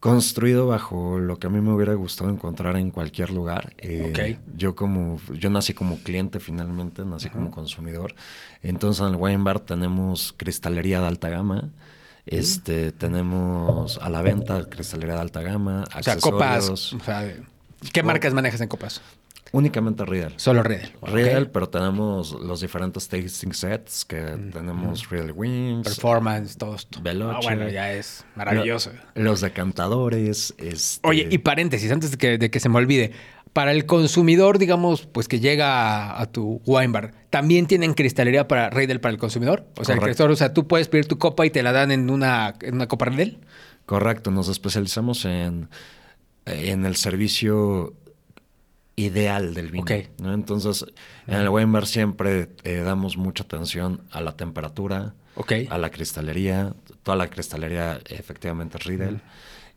construido 0.00 0.66
bajo 0.66 1.18
lo 1.18 1.38
que 1.38 1.46
a 1.46 1.50
mí 1.50 1.60
me 1.60 1.72
hubiera 1.72 1.92
gustado 1.94 2.30
encontrar 2.30 2.76
en 2.76 2.90
cualquier 2.90 3.30
lugar. 3.30 3.74
Eh, 3.78 4.10
Ok. 4.10 4.40
Yo 4.56 4.74
como, 4.74 5.20
yo 5.34 5.50
nací 5.50 5.74
como 5.74 5.98
cliente 5.98 6.40
finalmente, 6.40 7.04
nací 7.04 7.28
como 7.28 7.50
consumidor. 7.50 8.14
Entonces 8.62 9.02
en 9.06 9.14
el 9.14 9.16
wine 9.16 9.42
bar 9.44 9.60
tenemos 9.60 10.34
cristalería 10.36 11.00
de 11.00 11.06
alta 11.06 11.28
gama. 11.28 11.68
Este, 12.26 12.92
tenemos 12.92 13.98
a 13.98 14.08
la 14.08 14.22
venta 14.22 14.68
cristalería 14.68 15.14
de 15.14 15.20
alta 15.20 15.42
gama, 15.42 15.84
O 15.98 16.02
sea, 16.02 16.16
copas. 16.18 16.68
O 16.70 17.00
sea, 17.00 17.34
¿qué 17.92 18.02
marcas 18.02 18.32
manejas 18.34 18.60
en 18.60 18.68
copas? 18.68 19.00
Únicamente 19.52 20.04
Riedel. 20.04 20.32
Solo 20.36 20.62
Riedel. 20.62 20.92
Riedel, 21.02 21.50
pero 21.50 21.68
tenemos 21.68 22.32
los 22.40 22.60
diferentes 22.60 23.08
tasting 23.08 23.52
sets 23.52 24.04
que 24.04 24.20
tenemos 24.52 25.08
Riedel 25.10 25.32
Wings, 25.34 25.84
Performance, 25.88 26.56
todo 26.56 26.76
esto. 26.76 27.00
Veloce. 27.02 27.36
Ah, 27.36 27.40
bueno, 27.42 27.68
ya 27.68 27.92
es 27.92 28.24
maravilloso. 28.36 28.92
lo- 29.14 29.22
los 29.24 29.40
decantadores. 29.40 30.54
Este, 30.58 31.06
Oye, 31.08 31.26
y 31.30 31.38
paréntesis, 31.38 31.90
antes 31.90 32.12
de 32.12 32.16
que, 32.18 32.38
de 32.38 32.50
que 32.50 32.60
se 32.60 32.68
me 32.68 32.76
olvide. 32.78 33.12
Para 33.52 33.72
el 33.72 33.84
consumidor, 33.84 34.58
digamos, 34.58 35.06
pues 35.08 35.26
que 35.26 35.40
llega 35.40 36.12
a, 36.12 36.22
a 36.22 36.26
tu 36.30 36.62
wine 36.66 36.92
bar, 36.92 37.10
¿también 37.30 37.66
tienen 37.66 37.94
cristalería 37.94 38.46
para 38.46 38.70
Riedel 38.70 39.00
para 39.00 39.10
el 39.12 39.18
consumidor? 39.18 39.66
O 39.76 39.84
sea, 39.84 39.96
el 39.96 40.00
cristal, 40.00 40.30
o 40.30 40.36
sea, 40.36 40.54
tú 40.54 40.68
puedes 40.68 40.86
pedir 40.86 41.06
tu 41.06 41.18
copa 41.18 41.44
y 41.44 41.50
te 41.50 41.64
la 41.64 41.72
dan 41.72 41.90
en 41.90 42.10
una, 42.10 42.54
en 42.60 42.74
una 42.76 42.86
copa 42.86 43.06
Riedel. 43.06 43.38
Correcto, 43.86 44.30
nos 44.30 44.48
especializamos 44.48 45.24
en, 45.24 45.68
en 46.46 46.86
el 46.86 46.94
servicio 46.94 47.94
ideal 49.04 49.54
del 49.54 49.70
vino. 49.70 49.82
Ok. 49.84 49.92
¿no? 50.20 50.32
Entonces, 50.34 50.84
en 51.26 51.34
el 51.34 51.48
wine 51.48 51.70
bar 51.72 51.86
siempre 51.86 52.48
eh, 52.64 52.82
damos 52.84 53.16
mucha 53.16 53.44
atención 53.44 54.02
a 54.10 54.20
la 54.20 54.32
temperatura, 54.36 55.14
a 55.70 55.78
la 55.78 55.90
cristalería. 55.90 56.74
Toda 57.02 57.16
la 57.16 57.28
cristalería 57.28 57.98
efectivamente 58.08 58.76
es 58.78 58.84
Riedel. 58.84 59.20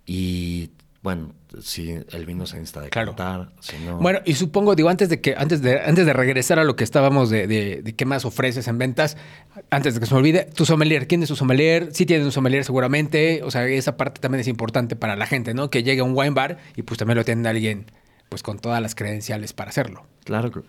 Y 0.06 0.72
bueno, 1.02 1.34
si 1.62 1.92
el 2.12 2.26
vino 2.26 2.46
se 2.46 2.56
necesita 2.58 2.88
Claro. 2.90 3.12
decantar, 3.12 3.52
si 3.60 3.78
no... 3.86 3.98
Bueno, 3.98 4.20
y 4.26 4.36
supongo, 4.36 4.74
digo, 4.74 4.88
antes 4.88 5.10
de 5.10 5.20
que, 5.20 5.36
antes 5.38 5.62
de, 5.62 5.82
antes 5.82 6.06
de 6.06 6.14
regresar 6.14 6.60
a 6.60 6.64
lo 6.64 6.78
que 6.78 6.86
estábamos 6.86 7.30
de, 7.30 7.46
de, 7.46 7.82
de 7.82 7.94
qué 7.96 8.06
más 8.06 8.24
ofreces 8.24 8.68
en 8.70 8.78
ventas, 8.78 9.18
antes 9.70 9.94
de 9.96 10.00
que 10.00 10.06
se 10.06 10.14
me 10.14 10.20
olvide, 10.20 10.46
tu 10.56 10.66
sommelier, 10.66 11.08
¿quién 11.08 11.22
es 11.22 11.28
tu 11.30 11.36
sommelier? 11.36 11.90
Sí 11.92 12.06
tienes 12.06 12.26
un 12.26 12.32
sommelier 12.32 12.64
seguramente, 12.64 13.42
o 13.44 13.52
sea, 13.52 13.68
esa 13.68 13.98
parte 13.98 14.22
también 14.22 14.40
es 14.40 14.48
importante 14.48 14.96
para 14.96 15.18
la 15.18 15.26
gente, 15.28 15.54
¿no? 15.54 15.70
Que 15.70 15.84
llegue 15.84 16.00
a 16.00 16.04
un 16.06 16.14
wine 16.16 16.32
bar 16.36 16.58
y 16.78 16.84
pues 16.84 16.98
también 16.98 17.18
lo 17.18 17.26
tiene 17.26 17.50
alguien, 17.50 17.86
pues 18.34 18.42
con 18.42 18.58
todas 18.58 18.82
las 18.82 18.96
credenciales 18.96 19.54
para 19.54 19.70
hacerlo. 19.70 20.08
Claro 20.24 20.50
que... 20.50 20.62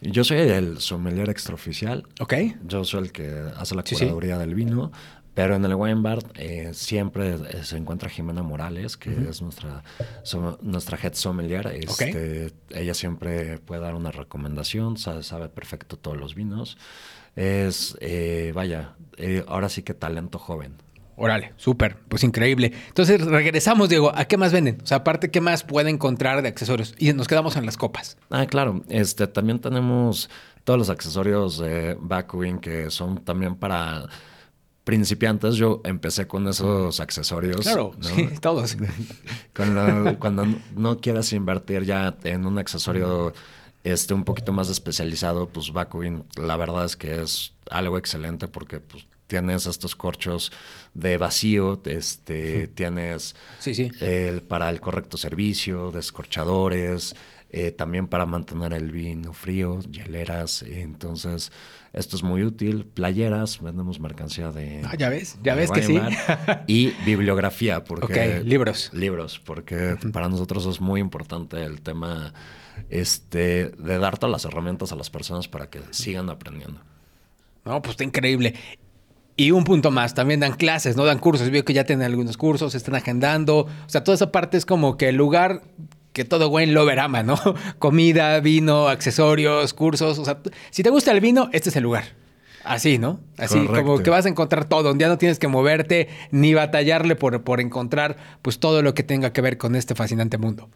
Yo 0.00 0.24
soy 0.24 0.38
el 0.38 0.80
sommelier 0.80 1.30
extraoficial. 1.30 2.04
¿Ok? 2.18 2.34
Yo 2.66 2.84
soy 2.84 3.04
el 3.04 3.12
que 3.12 3.30
hace 3.56 3.76
la 3.76 3.82
Sí, 3.86 3.94
sí. 3.94 4.00
curaduría 4.06 4.38
del 4.38 4.56
vino, 4.56 4.90
pero 5.34 5.54
en 5.54 5.64
el 5.64 5.76
wine 5.76 6.00
bar 6.02 6.18
eh, 6.34 6.70
siempre 6.74 7.34
eh, 7.34 7.62
se 7.62 7.76
encuentra 7.76 8.10
Jimena 8.10 8.42
Morales, 8.42 8.96
que 8.96 9.10
es 9.30 9.40
nuestra, 9.40 9.84
nuestra 10.62 10.98
head 11.00 11.14
sommelier. 11.14 11.68
Este, 11.68 12.52
Ella 12.70 12.94
siempre 12.94 13.58
puede 13.58 13.80
dar 13.80 13.94
una 13.94 14.10
recomendación, 14.10 14.96
sabe, 14.96 15.22
sabe 15.22 15.48
perfecto 15.48 15.96
todos 15.96 16.16
los 16.16 16.34
vinos. 16.34 16.76
Es, 17.36 17.96
eh, 18.00 18.50
vaya, 18.56 18.94
eh, 19.18 19.44
ahora 19.46 19.68
sí 19.68 19.82
que 19.84 19.94
talento 19.94 20.40
joven. 20.40 20.74
Órale, 21.16 21.52
súper, 21.56 21.96
pues 22.08 22.24
increíble. 22.24 22.72
Entonces 22.88 23.24
regresamos, 23.24 23.88
Diego, 23.88 24.12
¿a 24.14 24.24
qué 24.24 24.36
más 24.36 24.52
venden? 24.52 24.78
O 24.82 24.86
sea, 24.86 24.98
aparte, 24.98 25.30
¿qué 25.30 25.40
más 25.40 25.62
puede 25.62 25.90
encontrar 25.90 26.42
de 26.42 26.48
accesorios? 26.48 26.94
Y 26.98 27.12
nos 27.12 27.28
quedamos 27.28 27.56
en 27.56 27.66
las 27.66 27.76
copas. 27.76 28.16
Ah, 28.30 28.46
claro. 28.46 28.82
Este, 28.88 29.26
también 29.26 29.58
tenemos 29.60 30.30
todos 30.64 30.78
los 30.78 30.90
accesorios 30.90 31.58
de 31.58 31.96
Bakuin 32.00 32.58
que 32.58 32.90
son 32.90 33.22
también 33.24 33.56
para 33.56 34.06
principiantes. 34.84 35.56
Yo 35.56 35.80
empecé 35.84 36.26
con 36.26 36.48
esos 36.48 36.98
accesorios. 37.00 37.60
Claro, 37.60 37.92
¿no? 37.98 38.08
sí, 38.08 38.28
todos. 38.40 38.76
Cuando, 39.54 40.18
cuando 40.18 40.46
no 40.74 40.98
quieras 40.98 41.32
invertir 41.32 41.84
ya 41.84 42.16
en 42.24 42.46
un 42.46 42.58
accesorio 42.58 43.32
este, 43.84 44.14
un 44.14 44.24
poquito 44.24 44.52
más 44.52 44.70
especializado, 44.70 45.48
pues 45.48 45.72
Bakuin, 45.72 46.24
la 46.36 46.56
verdad 46.56 46.84
es 46.84 46.96
que 46.96 47.20
es 47.20 47.54
algo 47.70 47.98
excelente 47.98 48.48
porque 48.48 48.80
pues, 48.80 49.06
tienes 49.32 49.64
estos 49.66 49.96
corchos 49.96 50.52
de 50.92 51.16
vacío, 51.16 51.80
este, 51.86 52.66
tienes 52.68 53.34
Sí, 53.60 53.74
sí. 53.74 53.90
el- 54.00 54.42
para 54.42 54.68
el 54.68 54.78
correcto 54.80 55.16
servicio, 55.16 55.90
descorchadores, 55.90 57.16
eh, 57.50 57.70
también 57.70 58.06
para 58.08 58.26
mantener 58.26 58.74
el 58.74 58.90
vino 58.92 59.32
frío, 59.32 59.80
hieleras. 59.90 60.62
Entonces, 60.62 61.50
esto 61.94 62.16
es 62.16 62.22
muy 62.22 62.42
útil. 62.44 62.84
Playeras, 62.84 63.60
vendemos 63.62 64.00
mercancía 64.00 64.50
de. 64.52 64.82
Ah, 64.84 64.96
ya 64.98 65.08
ves, 65.08 65.38
ya 65.42 65.54
ves 65.54 65.70
que 65.70 65.82
sí. 65.82 65.98
Y 66.66 66.90
bibliografía, 67.06 67.84
porque. 67.84 68.38
Ok, 68.40 68.44
libros. 68.46 68.90
Libros, 68.92 69.38
porque 69.38 69.96
para 70.12 70.28
nosotros 70.28 70.66
es 70.66 70.78
muy 70.80 71.00
importante 71.00 71.62
el 71.64 71.80
tema 71.80 72.34
este, 72.90 73.68
de 73.70 73.98
dar 73.98 74.18
todas 74.18 74.32
las 74.32 74.44
herramientas 74.44 74.92
a 74.92 74.96
las 74.96 75.08
personas 75.10 75.48
para 75.48 75.68
que 75.70 75.80
sigan 75.90 76.28
aprendiendo. 76.30 76.80
No, 77.64 77.80
pues 77.80 77.92
está 77.92 78.02
increíble. 78.04 78.54
Y 79.36 79.50
un 79.50 79.64
punto 79.64 79.90
más, 79.90 80.14
también 80.14 80.40
dan 80.40 80.52
clases, 80.52 80.96
¿no? 80.96 81.04
Dan 81.04 81.18
cursos. 81.18 81.50
Veo 81.50 81.64
que 81.64 81.72
ya 81.72 81.84
tienen 81.84 82.04
algunos 82.04 82.36
cursos, 82.36 82.74
están 82.74 82.94
agendando. 82.94 83.60
O 83.60 83.88
sea, 83.88 84.04
toda 84.04 84.14
esa 84.14 84.30
parte 84.30 84.58
es 84.58 84.66
como 84.66 84.96
que 84.96 85.08
el 85.08 85.16
lugar 85.16 85.62
que 86.12 86.24
todo 86.24 86.50
buen 86.50 86.74
lover 86.74 86.98
ama, 87.00 87.22
¿no? 87.22 87.38
Comida, 87.78 88.40
vino, 88.40 88.88
accesorios, 88.88 89.72
cursos. 89.72 90.18
O 90.18 90.24
sea, 90.24 90.38
si 90.70 90.82
te 90.82 90.90
gusta 90.90 91.12
el 91.12 91.20
vino, 91.20 91.48
este 91.52 91.70
es 91.70 91.76
el 91.76 91.82
lugar. 91.84 92.04
Así, 92.64 92.98
¿no? 92.98 93.18
Así 93.38 93.66
como 93.66 93.98
que 93.98 94.10
vas 94.10 94.26
a 94.26 94.28
encontrar 94.28 94.66
todo. 94.66 94.94
Ya 94.96 95.08
no 95.08 95.18
tienes 95.18 95.38
que 95.38 95.48
moverte 95.48 96.08
ni 96.30 96.54
batallarle 96.54 97.16
por, 97.16 97.42
por 97.42 97.60
encontrar 97.60 98.16
pues 98.40 98.60
todo 98.60 98.82
lo 98.82 98.94
que 98.94 99.02
tenga 99.02 99.32
que 99.32 99.40
ver 99.40 99.58
con 99.58 99.74
este 99.74 99.94
fascinante 99.94 100.38
mundo. 100.38 100.68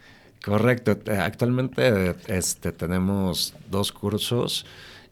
Correcto. 0.44 0.98
Actualmente 1.18 2.14
este, 2.26 2.72
tenemos 2.72 3.54
dos 3.70 3.92
cursos. 3.92 4.66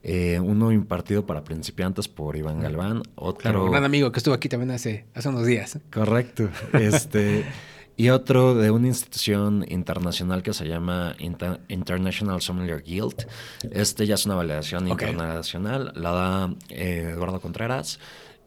Eh, 0.07 0.39
uno 0.39 0.71
impartido 0.71 1.25
para 1.25 1.45
principiantes 1.45 2.09
por 2.09 2.37
Iván 2.37 2.61
Galván, 2.61 3.03
otro... 3.15 3.41
Claro, 3.41 3.65
un 3.65 3.71
gran 3.71 3.85
amigo 3.85 4.13
que 4.13 4.19
estuvo 4.19 4.35
aquí 4.35 4.51
también 4.51 4.71
hace, 4.71 5.07
hace 5.15 5.31
unos 5.31 5.47
días. 5.47 5.79
Correcto. 5.91 6.51
Este, 6.75 7.47
y 7.97 8.11
otro 8.11 8.55
de 8.55 8.71
una 8.71 8.89
institución 8.89 9.65
internacional 9.67 10.43
que 10.43 10.53
se 10.53 10.69
llama 10.69 11.17
International 11.19 12.43
Sommelier 12.43 12.83
Guild. 12.83 13.27
Este 13.71 14.07
ya 14.07 14.17
es 14.17 14.27
una 14.27 14.35
validación 14.35 14.89
internacional, 14.89 15.91
la 15.97 16.11
da 16.11 16.55
eh, 16.69 17.13
Eduardo 17.15 17.41
Contreras. 17.41 17.99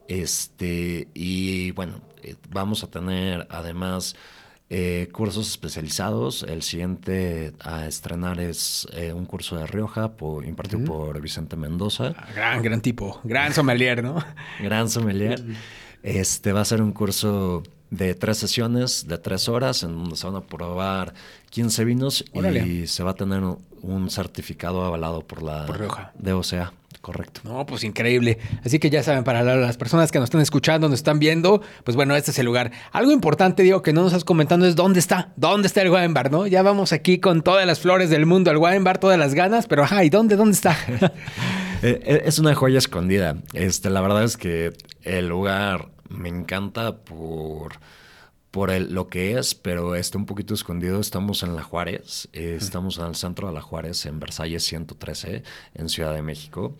Este, 0.07 1.07
y 1.15 1.71
bueno, 1.71 2.01
eh, 2.21 2.35
vamos 2.51 2.83
a 2.83 2.87
tener 2.91 3.47
además 3.49 4.15
eh, 4.69 5.09
cursos 5.11 5.49
especializados. 5.49 6.43
El 6.43 6.61
siguiente 6.61 7.53
a 7.59 7.87
estrenar 7.87 8.39
es 8.39 8.87
un 9.13 9.25
curso 9.25 9.57
de 9.57 9.67
Rioja 9.67 10.11
impartido 10.45 10.83
por 10.83 11.21
Vicente 11.21 11.55
Mendoza. 11.55 12.13
Ah, 12.17 12.27
gran, 12.35 12.61
gran 12.61 12.81
tipo, 12.81 13.19
gran 13.23 13.53
sommelier, 13.53 14.03
¿no? 14.03 14.23
gran 14.59 14.89
sommelier. 14.89 15.43
Este 16.03 16.53
va 16.53 16.61
a 16.61 16.65
ser 16.65 16.81
un 16.81 16.91
curso 16.91 17.63
de 17.89 18.15
tres 18.15 18.37
sesiones 18.37 19.07
de 19.07 19.17
tres 19.17 19.47
horas 19.47 19.83
en 19.83 19.93
donde 19.93 20.15
se 20.15 20.27
van 20.27 20.35
a 20.35 20.41
probar 20.41 21.13
15 21.51 21.85
vinos 21.85 22.25
y 22.33 22.87
se 22.87 23.03
va 23.03 23.11
a 23.11 23.15
tener 23.15 23.43
un 23.81 24.09
certificado 24.09 24.83
avalado 24.83 25.21
por 25.21 25.41
la 25.41 25.65
por 25.65 25.79
DOCA. 25.79 26.73
Correcto. 27.01 27.41
No, 27.43 27.65
pues 27.65 27.83
increíble. 27.83 28.37
Así 28.65 28.79
que 28.79 28.89
ya 28.89 29.03
saben, 29.03 29.23
para 29.23 29.43
las 29.43 29.77
personas 29.77 30.11
que 30.11 30.19
nos 30.19 30.27
están 30.27 30.41
escuchando, 30.41 30.89
nos 30.89 30.99
están 30.99 31.19
viendo, 31.19 31.61
pues 31.83 31.95
bueno, 31.95 32.15
este 32.15 32.31
es 32.31 32.39
el 32.39 32.45
lugar. 32.45 32.71
Algo 32.91 33.11
importante, 33.11 33.63
digo, 33.63 33.81
que 33.81 33.93
no 33.93 34.01
nos 34.01 34.11
estás 34.11 34.23
comentando 34.23 34.65
es 34.65 34.75
dónde 34.75 34.99
está, 34.99 35.31
dónde 35.35 35.67
está 35.67 35.81
el 35.81 35.89
wine 35.89 36.09
bar, 36.09 36.31
¿no? 36.31 36.47
Ya 36.47 36.63
vamos 36.63 36.91
aquí 36.93 37.19
con 37.19 37.43
todas 37.43 37.65
las 37.65 37.79
flores 37.79 38.09
del 38.09 38.25
mundo 38.25 38.51
al 38.51 38.57
wine 38.57 38.79
bar, 38.79 38.97
todas 38.97 39.17
las 39.17 39.33
ganas, 39.33 39.67
pero 39.67 39.83
ajá, 39.83 40.03
¿y 40.03 40.09
dónde, 40.09 40.35
dónde 40.35 40.53
está? 40.53 40.77
Eh, 41.83 42.01
eh, 42.05 42.21
es 42.25 42.39
una 42.39 42.55
joya 42.55 42.79
escondida. 42.79 43.37
Este, 43.53 43.91
la 43.91 44.01
verdad 44.01 44.23
es 44.23 44.35
que 44.35 44.73
el 45.03 45.27
lugar 45.27 45.89
me 46.09 46.27
encanta 46.27 46.97
por, 46.97 47.73
por 48.57 48.71
el, 48.71 48.91
lo 48.91 49.07
que 49.07 49.37
es, 49.37 49.53
pero 49.53 49.93
está 49.93 50.17
un 50.17 50.25
poquito 50.25 50.55
escondido. 50.55 50.99
Estamos 50.99 51.43
en 51.43 51.55
La 51.55 51.61
Juárez, 51.61 52.27
eh, 52.33 52.55
estamos 52.57 52.97
en 52.97 53.05
el 53.05 53.13
centro 53.13 53.49
de 53.49 53.53
La 53.53 53.61
Juárez, 53.61 54.07
en 54.07 54.19
Versalles 54.19 54.63
113, 54.63 55.43
en 55.75 55.89
Ciudad 55.89 56.11
de 56.15 56.23
México. 56.23 56.75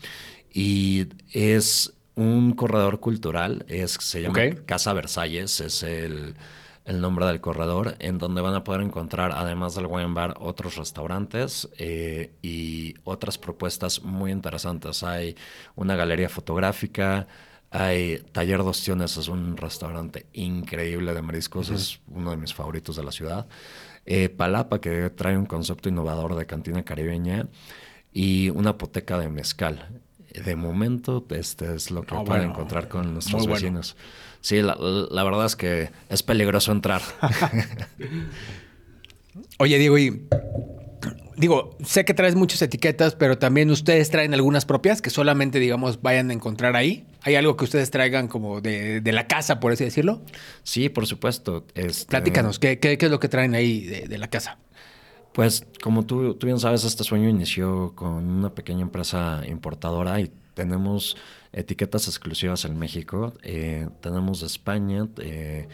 Y 0.52 1.06
es 1.34 1.94
un 2.16 2.54
corredor 2.54 3.00
cultural, 3.00 3.64
es, 3.68 3.92
se 3.92 4.24
llama 4.24 4.40
Casa 4.66 4.92
Versalles, 4.94 5.62
es 5.62 5.84
el, 5.84 6.34
el, 6.86 7.00
nombre 7.00 7.28
del 7.28 7.42
corredor, 7.42 7.96
en 8.00 8.18
donde 8.18 8.42
van 8.42 8.56
a 8.56 8.64
poder 8.64 8.82
encontrar, 8.82 9.32
además 9.32 9.76
del 9.76 9.86
wine 9.86 10.16
bar, 10.16 10.34
otros 10.40 10.78
restaurantes 10.78 11.70
eh, 11.78 12.32
y 12.42 12.96
otras 13.04 13.38
propuestas 13.38 14.02
muy 14.02 14.32
interesantes. 14.32 15.04
Hay 15.04 15.36
una 15.76 15.96
galería 15.96 16.28
fotográfica, 16.28 17.28
hay 17.72 18.20
Taller 18.32 18.64
Dos 18.64 18.84
Tiones, 18.84 19.18
es 19.18 19.28
un 19.28 19.58
restaurante 19.58 20.26
increíble 20.34 21.14
de 21.14 21.22
mariscos, 21.22 21.70
es 21.70 22.00
uno 22.08 22.32
de 22.32 22.38
mis 22.38 22.54
favoritos 22.54 22.96
de 22.96 23.04
la 23.04 23.12
ciudad. 23.12 23.48
Eh, 24.06 24.30
Palapa, 24.30 24.80
que 24.80 25.10
trae 25.10 25.38
un 25.38 25.46
concepto 25.46 25.90
innovador 25.90 26.36
de 26.36 26.46
cantina 26.46 26.84
caribeña. 26.84 27.48
Y 28.14 28.50
una 28.50 28.72
apoteca 28.72 29.20
de 29.20 29.30
mezcal. 29.30 30.02
De 30.34 30.56
momento, 30.56 31.26
este 31.30 31.76
es 31.76 31.92
lo 31.92 32.04
que 32.04 32.16
ah, 32.16 32.24
pueden 32.24 32.50
encontrar 32.50 32.88
con 32.88 33.14
nuestros 33.14 33.46
vecinos. 33.46 33.96
Sí, 34.42 34.62
la, 34.62 34.76
la, 34.80 35.24
verdad 35.24 35.46
es 35.46 35.56
que 35.56 35.92
es 36.10 36.24
peligroso 36.24 36.72
entrar. 36.72 37.02
Oye, 39.60 39.78
Diego, 39.78 39.98
y 39.98 40.28
digo, 41.38 41.78
sé 41.84 42.04
que 42.04 42.14
traes 42.14 42.36
muchas 42.36 42.62
etiquetas, 42.62 43.16
pero 43.16 43.38
también 43.38 43.70
ustedes 43.70 44.10
traen 44.10 44.34
algunas 44.34 44.66
propias 44.66 45.02
que 45.02 45.10
solamente, 45.10 45.60
digamos, 45.60 46.02
vayan 46.02 46.32
a 46.32 46.34
encontrar 46.34 46.76
ahí. 46.76 47.06
¿Hay 47.22 47.36
algo 47.36 47.56
que 47.56 47.64
ustedes 47.64 47.92
traigan 47.92 48.28
como 48.28 48.60
de, 48.60 49.02
la 49.06 49.28
casa, 49.28 49.60
por 49.60 49.72
así 49.72 49.84
decirlo? 49.84 50.22
Sí, 50.64 50.90
por 50.90 51.06
supuesto. 51.06 51.66
Este... 51.76 52.10
Platícanos, 52.10 52.60
¿qué, 52.60 52.80
es 52.82 53.10
lo 53.12 53.20
que 53.20 53.30
traen 53.30 53.56
ahí 53.56 53.82
de, 53.82 54.18
la 54.18 54.28
casa? 54.28 54.58
Pues 55.34 55.66
como 55.84 56.06
tú, 56.06 56.34
tú, 56.34 56.48
bien 56.48 56.60
sabes, 56.60 56.84
este 56.84 57.04
sueño 57.04 57.30
inició 57.30 57.94
con 57.96 58.28
una 58.28 58.50
pequeña 58.50 58.82
empresa 58.82 59.44
importadora 59.48 60.20
y 60.20 60.32
tenemos 60.56 61.16
etiquetas 61.54 62.08
exclusivas 62.08 62.66
en 62.66 62.80
México. 62.80 63.34
Eh, 63.44 63.88
tenemos 64.02 64.42
de 64.42 64.48
España, 64.48 65.08
de, 65.16 65.68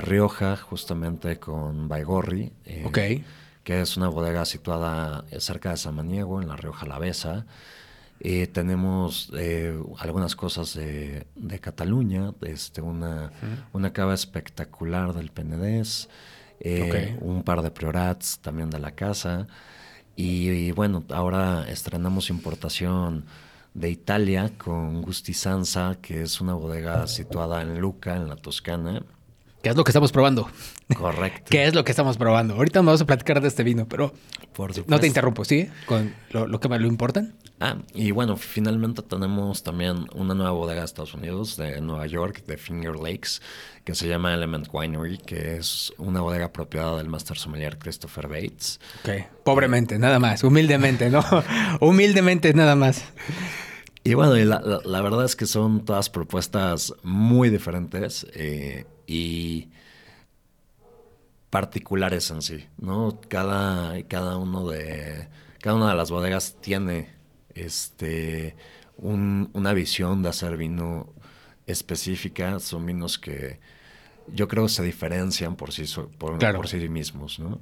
Rioja, 0.00 0.56
justamente 0.56 1.40
con 1.40 1.88
Baigorri. 1.88 2.52
Eh, 2.64 2.84
ok 2.86 2.98
que 3.64 3.80
es 3.80 3.96
una 3.96 4.08
bodega 4.08 4.44
situada 4.44 5.24
cerca 5.38 5.70
de 5.70 5.76
Samaniego, 5.76 6.42
en 6.42 6.48
la 6.48 6.56
Rioja 6.56 6.86
Alavesa. 6.86 7.46
Eh, 8.24 8.46
tenemos 8.46 9.32
eh, 9.36 9.76
algunas 9.98 10.36
cosas 10.36 10.74
de, 10.74 11.26
Cataluña, 11.60 12.32
este, 12.42 12.80
una, 12.80 13.32
una 13.72 13.92
cava 13.92 14.14
espectacular 14.14 15.12
del 15.12 15.32
Penedés, 15.32 16.08
eh, 16.60 17.18
un 17.20 17.42
par 17.42 17.62
de 17.62 17.72
priorats 17.72 18.38
también 18.38 18.70
de 18.70 18.78
la 18.78 18.92
casa. 18.92 19.48
Y, 20.14 20.70
bueno, 20.70 21.02
ahora 21.10 21.68
estrenamos 21.68 22.30
importación 22.30 23.24
de 23.74 23.90
Italia 23.90 24.52
con 24.56 25.02
Gusti 25.02 25.34
Sansa, 25.34 25.96
que 26.00 26.22
es 26.22 26.40
una 26.40 26.54
bodega 26.54 27.08
situada 27.08 27.60
en 27.62 27.80
Luca, 27.80 28.14
en 28.14 28.28
la 28.28 28.36
Toscana. 28.36 29.02
¿Qué 29.62 29.68
es 29.68 29.76
lo 29.76 29.84
que 29.84 29.90
estamos 29.90 30.10
probando? 30.10 30.50
Correcto. 30.96 31.44
¿Qué 31.50 31.64
es 31.64 31.74
lo 31.74 31.84
que 31.84 31.92
estamos 31.92 32.16
probando? 32.16 32.54
Ahorita 32.54 32.80
vamos 32.80 33.00
a 33.00 33.06
platicar 33.06 33.40
de 33.40 33.46
este 33.46 33.62
vino, 33.62 33.86
pero 33.86 34.12
no 34.88 34.98
te 34.98 35.06
interrumpo, 35.06 35.44
¿sí? 35.44 35.68
Con 35.86 36.12
lo, 36.30 36.58
que 36.58 36.68
me 36.68 36.80
lo 36.80 36.88
importan. 36.88 37.34
Ah, 37.60 37.76
y 37.94 38.10
bueno, 38.10 38.36
finalmente 38.36 39.02
tenemos 39.02 39.62
también 39.62 40.08
una 40.14 40.34
nueva 40.34 40.50
bodega 40.50 40.80
de 40.80 40.86
Estados 40.86 41.14
Unidos, 41.14 41.56
de 41.56 41.80
Nueva 41.80 42.06
York, 42.08 42.44
de 42.44 42.56
Finger 42.56 42.96
Lakes, 42.96 43.40
que 43.84 43.94
se 43.94 44.08
llama 44.08 44.34
Element 44.34 44.68
Winery, 44.72 45.18
que 45.18 45.56
es 45.58 45.92
una 45.96 46.20
bodega 46.20 46.52
propiedad 46.52 46.96
del 46.96 47.08
master 47.08 47.38
sommelier 47.38 47.78
Christopher 47.78 48.26
Bates. 48.26 48.80
Ok, 49.04 49.26
pobremente, 49.44 49.96
nada 49.96 50.18
más, 50.18 50.42
humildemente, 50.42 51.08
¿no? 51.08 51.24
humildemente, 51.80 52.52
nada 52.52 52.74
más. 52.74 53.04
Y 54.02 54.14
bueno, 54.14 54.34
la, 54.34 55.02
verdad 55.02 55.24
es 55.24 55.36
que 55.36 55.46
son 55.46 55.84
todas 55.84 56.10
propuestas 56.10 56.92
muy 57.04 57.48
diferentes. 57.50 58.26
Eh, 58.34 58.86
y 59.06 59.68
particulares 61.50 62.30
en 62.30 62.42
sí, 62.42 62.66
¿no? 62.78 63.20
Cada, 63.28 64.02
cada 64.04 64.36
uno 64.38 64.68
de 64.68 65.28
cada 65.60 65.76
una 65.76 65.90
de 65.90 65.96
las 65.96 66.10
bodegas 66.10 66.56
tiene 66.60 67.10
este 67.54 68.56
una 68.96 69.72
visión 69.72 70.22
de 70.22 70.28
hacer 70.28 70.56
vino 70.56 71.12
específica, 71.66 72.58
son 72.60 72.86
vinos 72.86 73.18
que 73.18 73.60
yo 74.28 74.48
creo 74.48 74.68
se 74.68 74.82
diferencian 74.82 75.56
por 75.56 75.72
sí 75.72 75.84
por, 76.18 76.38
por 76.38 76.68
sí 76.68 76.88
mismos, 76.88 77.38
¿no? 77.38 77.60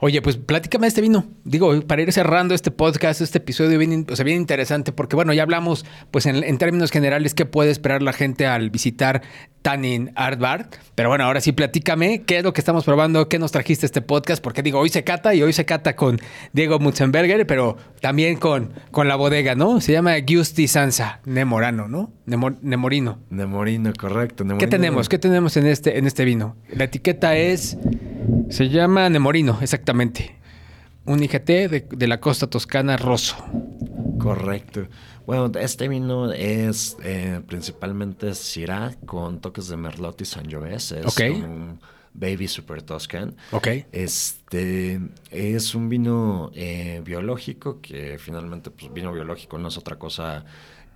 Oye, 0.00 0.20
pues 0.20 0.36
platícame 0.36 0.86
este 0.86 1.00
vino. 1.00 1.26
Digo, 1.44 1.80
para 1.82 2.02
ir 2.02 2.12
cerrando 2.12 2.54
este 2.54 2.70
podcast, 2.70 3.20
este 3.20 3.38
episodio 3.38 3.78
bien, 3.78 4.06
o 4.10 4.16
sea, 4.16 4.24
bien 4.24 4.36
interesante, 4.38 4.92
porque 4.92 5.16
bueno, 5.16 5.32
ya 5.32 5.42
hablamos, 5.42 5.86
pues 6.10 6.26
en, 6.26 6.58
términos 6.58 6.90
generales, 6.90 7.34
qué 7.34 7.46
puede 7.46 7.70
esperar 7.70 8.02
la 8.02 8.12
gente 8.12 8.46
al 8.46 8.70
visitar 8.70 9.22
Tannin 9.62 10.12
Art 10.14 10.38
Bar. 10.38 10.68
Pero 10.94 11.08
bueno, 11.08 11.24
ahora 11.24 11.40
sí, 11.40 11.52
platícame 11.52 12.22
qué 12.22 12.38
es 12.38 12.44
lo 12.44 12.52
que 12.52 12.60
estamos 12.60 12.84
probando, 12.84 13.28
qué 13.28 13.38
nos 13.38 13.52
trajiste 13.52 13.86
este 13.86 14.02
podcast, 14.02 14.42
porque 14.42 14.62
digo, 14.62 14.78
hoy 14.80 14.90
se 14.90 15.02
cata 15.04 15.34
y 15.34 15.42
hoy 15.42 15.52
se 15.52 15.64
cata 15.64 15.96
con 15.96 16.20
Diego 16.52 16.78
Mutzenberger, 16.78 17.46
pero 17.46 17.76
también 18.00 18.36
con, 18.36 18.74
con 18.90 19.08
la 19.08 19.16
bodega, 19.16 19.54
¿no? 19.54 19.80
Se 19.80 19.92
llama 19.92 20.16
Giusti 20.18 20.68
Sansa, 20.68 21.20
Nemorano, 21.24 21.88
¿no? 21.88 22.15
Nemorino. 22.26 23.20
Nemorino, 23.30 23.92
correcto. 23.98 24.44
¿Qué 24.58 24.66
tenemos? 24.66 25.08
¿Qué 25.08 25.18
tenemos 25.18 25.56
en 25.56 25.66
este, 25.66 25.98
en 25.98 26.06
este 26.06 26.24
vino? 26.24 26.56
La 26.74 26.84
etiqueta 26.84 27.36
es 27.36 27.78
se 28.50 28.68
llama 28.68 29.08
Nemorino, 29.08 29.58
exactamente. 29.60 30.36
Un 31.04 31.22
IGT 31.22 31.46
de, 31.46 32.06
la 32.08 32.18
costa 32.18 32.48
toscana 32.48 32.96
rosso. 32.96 33.36
Correcto. 34.18 34.88
Bueno, 35.24 35.52
este 35.58 35.86
vino 35.86 36.32
es 36.32 36.96
eh, 37.04 37.40
principalmente 37.46 38.34
Syrah 38.34 38.94
con 39.06 39.40
toques 39.40 39.68
de 39.68 39.76
Merlot 39.76 40.20
y 40.20 40.24
Sangiovese. 40.24 41.00
Es 41.06 41.16
un 41.18 41.78
Baby 42.12 42.48
Super 42.48 42.82
Toscan. 42.82 43.36
Ok. 43.52 43.68
Este 43.92 45.00
es 45.30 45.74
un 45.74 45.88
vino 45.88 46.50
eh, 46.54 47.02
biológico 47.04 47.80
que 47.80 48.18
finalmente, 48.18 48.70
pues, 48.70 48.92
vino 48.92 49.12
biológico 49.12 49.58
no 49.58 49.68
es 49.68 49.76
otra 49.78 49.96
cosa 49.96 50.44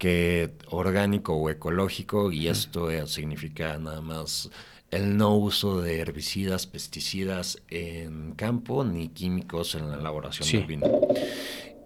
que 0.00 0.50
orgánico 0.70 1.34
o 1.34 1.50
ecológico 1.50 2.32
y 2.32 2.48
esto 2.48 2.90
eh, 2.90 3.06
significa 3.06 3.76
nada 3.76 4.00
más 4.00 4.50
el 4.90 5.18
no 5.18 5.36
uso 5.36 5.82
de 5.82 6.00
herbicidas, 6.00 6.66
pesticidas 6.66 7.60
en 7.68 8.32
campo 8.32 8.82
ni 8.82 9.08
químicos 9.08 9.74
en 9.74 9.90
la 9.90 9.98
elaboración 9.98 10.48
del 10.50 10.66
vino. 10.66 10.86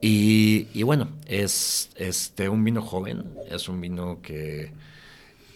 Y, 0.00 0.83
bueno, 0.85 1.09
es 1.27 1.90
este, 1.96 2.48
un 2.48 2.62
vino 2.62 2.83
joven, 2.83 3.24
es 3.50 3.68
un 3.68 3.81
vino 3.81 4.20
que 4.22 4.70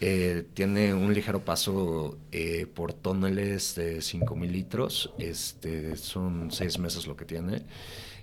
eh, 0.01 0.43
tiene 0.53 0.93
un 0.93 1.13
ligero 1.13 1.45
paso 1.45 2.17
eh, 2.33 2.67
por 2.73 2.91
tóneles 2.93 3.75
de 3.75 3.99
5.000 3.99 4.51
litros, 4.51 5.13
este, 5.17 5.95
son 5.95 6.51
seis 6.51 6.77
meses 6.77 7.07
lo 7.07 7.15
que 7.15 7.25
tiene, 7.25 7.61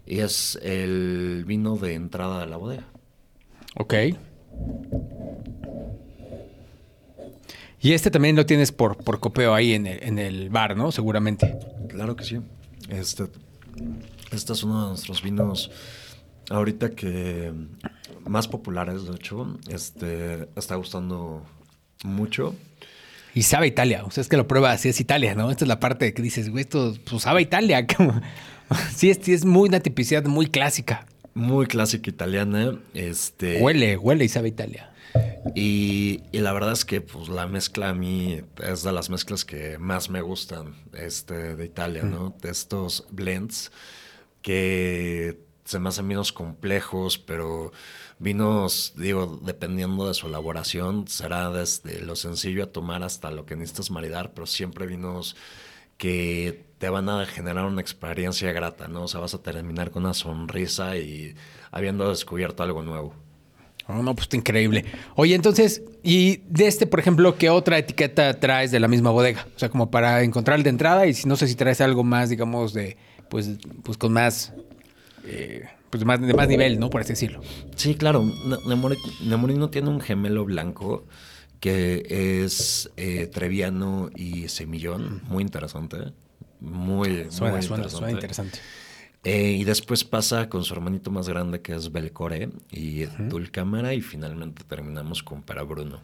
y 0.05 0.19
es 0.19 0.59
el 0.63 1.45
vino 1.47 1.77
de 1.77 1.95
entrada 1.95 2.41
de 2.41 2.47
la 2.47 2.59
bodega. 2.59 2.87
Ok. 3.77 3.95
Y 7.81 7.93
este 7.93 8.11
también 8.11 8.37
lo 8.37 8.47
tienes 8.47 8.73
por, 8.73 8.97
por 8.97 9.21
copeo 9.21 9.55
ahí 9.55 9.75
en 9.75 9.87
el, 9.87 10.03
en 10.03 10.19
el 10.19 10.51
bar, 10.51 10.77
¿no? 10.77 10.91
Seguramente. 10.91 11.57
Claro 11.89 12.17
que 12.17 12.25
sí. 12.25 12.41
Este, 12.89 13.25
este 14.33 14.53
es 14.53 14.63
uno 14.63 14.83
de 14.83 14.89
nuestros 14.89 15.23
vinos 15.23 15.71
ahorita 16.51 16.91
que 16.91 17.53
más 18.27 18.49
populares, 18.49 19.05
de 19.05 19.15
hecho. 19.15 19.59
Este 19.69 20.49
está 20.57 20.75
gustando 20.77 21.45
mucho. 22.03 22.55
Y 23.35 23.43
sabe 23.43 23.67
Italia. 23.67 24.05
O 24.05 24.11
sea, 24.11 24.23
es 24.23 24.29
que 24.29 24.37
lo 24.37 24.49
prueba 24.49 24.73
así, 24.73 24.89
es 24.89 24.99
Italia, 24.99 25.35
¿no? 25.35 25.51
Esta 25.51 25.65
es 25.65 25.69
la 25.69 25.79
parte 25.79 26.15
que 26.15 26.23
dices, 26.23 26.49
güey, 26.49 26.63
esto 26.63 26.97
pues, 27.05 27.23
sabe 27.23 27.43
Italia. 27.43 27.87
sí, 28.97 29.11
es, 29.11 29.29
es 29.29 29.45
muy 29.45 29.69
una 29.69 29.81
tipicidad 29.81 30.25
muy 30.25 30.47
clásica. 30.47 31.07
Muy 31.37 31.67
clásica 31.67 32.09
italiana. 32.09 32.81
Este... 32.95 33.61
Huele, 33.61 33.99
huele 33.99 34.25
y 34.25 34.29
sabe 34.31 34.49
Italia. 34.49 34.91
Y, 35.55 36.23
la 36.33 36.55
verdad 36.55 36.73
es 36.73 36.87
que 36.87 37.03
pues, 37.03 37.29
la 37.29 37.47
mezcla 37.47 37.91
a 37.91 37.95
mí 37.95 38.41
es 38.63 38.83
de 38.83 38.91
las 38.91 39.11
mezclas 39.11 39.45
que 39.45 39.77
más 39.77 40.09
me 40.09 40.23
gustan 40.23 40.75
este, 40.95 41.55
de 41.55 41.67
Italia, 41.67 42.05
¿no? 42.05 42.35
De 42.41 42.49
estos 42.49 43.07
blends 43.11 43.71
que 44.41 45.39
se 45.67 45.79
me 45.79 45.91
hacen 45.91 46.09
vinos 46.09 46.33
complejos, 46.33 47.19
pero 47.19 47.71
vinos, 48.19 48.95
digo, 48.97 49.39
dependiendo 49.45 50.09
de 50.09 50.15
su 50.15 50.29
elaboración, 50.29 51.07
será 51.07 51.51
desde 51.51 52.01
lo 52.01 52.17
sencillo 52.17 52.65
a 52.65 52.73
tomar 52.73 53.03
hasta 53.03 53.31
lo 53.31 53.45
que 53.45 53.57
necesitas 53.57 53.91
maridar, 53.91 54.33
pero 54.33 54.47
siempre 54.47 54.87
vinos 54.87 55.37
que 55.99 56.66
te 56.79 56.89
van 56.89 57.09
a 57.09 57.25
generar 57.27 57.65
una 57.65 57.81
experiencia 57.81 58.53
grata, 58.53 58.89
¿no? 58.89 59.05
O 59.05 59.09
sea, 59.09 59.21
vas 59.21 59.35
a 59.35 59.43
terminar 59.43 59.91
con 59.91 60.05
una 60.05 60.15
sonrisa 60.15 60.97
y 60.97 61.35
habiendo 61.71 62.09
descubierto 62.09 62.63
algo 62.63 62.83
nuevo. 62.83 63.15
Oh, 63.89 64.03
no, 64.03 64.15
pues 64.15 64.25
está 64.25 64.37
increíble. 64.37 64.85
Oye, 65.15 65.35
entonces, 65.35 65.83
y 66.03 66.39
de 66.49 66.67
este, 66.67 66.87
por 66.87 66.99
ejemplo, 66.99 67.37
¿qué 67.39 67.51
otra 67.51 67.79
etiqueta 67.79 68.39
traes 68.41 68.73
de 68.73 68.81
la 68.81 68.89
misma 68.89 69.11
bodega? 69.11 69.47
O 69.55 69.59
sea, 69.59 69.69
como 69.69 69.91
para 69.91 70.23
encontrar 70.23 70.63
de 70.63 70.71
entrada 70.71 71.07
y 71.07 71.15
si 71.15 71.29
no 71.29 71.37
sé 71.37 71.47
si 71.47 71.55
traes 71.55 71.81
algo 71.81 72.03
más, 72.03 72.29
digamos, 72.29 72.75
de, 72.75 72.97
pues, 73.29 73.59
pues 73.85 73.97
con 73.97 74.13
más, 74.13 74.53
eh, 75.25 75.67
pues 75.91 76.05
más, 76.05 76.21
de 76.21 76.35
más 76.35 76.49
nivel, 76.49 76.81
¿no? 76.81 76.91
Por 76.91 77.03
así 77.03 77.11
decirlo. 77.11 77.41
Sí, 77.77 77.95
claro. 77.95 78.29
Nemorino 79.25 79.71
tiene 79.71 79.89
un 79.89 80.01
gemelo 80.01 80.45
blanco 80.45 81.07
que 81.61 82.43
es 82.45 82.91
eh, 82.97 83.29
Treviano 83.29 84.11
y 84.17 84.49
Semillón. 84.49 85.23
Muy 85.29 85.43
interesante. 85.43 86.13
Muy, 86.61 87.27
suena, 87.31 87.63
suena 87.63 88.11
interesante. 88.11 88.59
Eh, 89.25 89.57
y 89.59 89.65
después 89.65 90.05
pasa 90.05 90.49
con 90.49 90.63
su 90.63 90.73
hermanito 90.73 91.11
más 91.11 91.29
grande 91.29 91.61
que 91.61 91.75
es 91.75 91.91
Belcore 91.91 92.49
y 92.71 93.07
Dulcamara 93.29 93.93
y 93.93 94.01
finalmente 94.01 94.63
terminamos 94.63 95.25
con 95.25 95.43
Parabruno. 95.43 96.01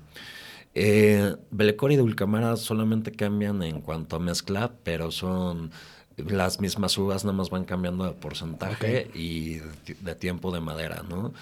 Eh, 0.74 1.36
Belcore 1.52 1.94
y 1.94 1.96
Dulcamara 1.98 2.56
solamente 2.56 3.12
cambian 3.12 3.62
en 3.62 3.80
cuanto 3.80 4.16
a 4.16 4.18
mezcla, 4.18 4.72
pero 4.82 5.12
son 5.12 5.70
las 6.16 6.60
mismas 6.60 6.98
uvas, 6.98 7.24
nada 7.24 7.36
más 7.36 7.48
van 7.50 7.64
cambiando 7.64 8.04
de 8.04 8.12
porcentaje 8.12 9.08
y 9.14 9.60
de, 10.00 10.14
tiempo 10.16 10.52
de 10.52 10.60
madera, 10.60 11.04
¿no? 11.08 11.32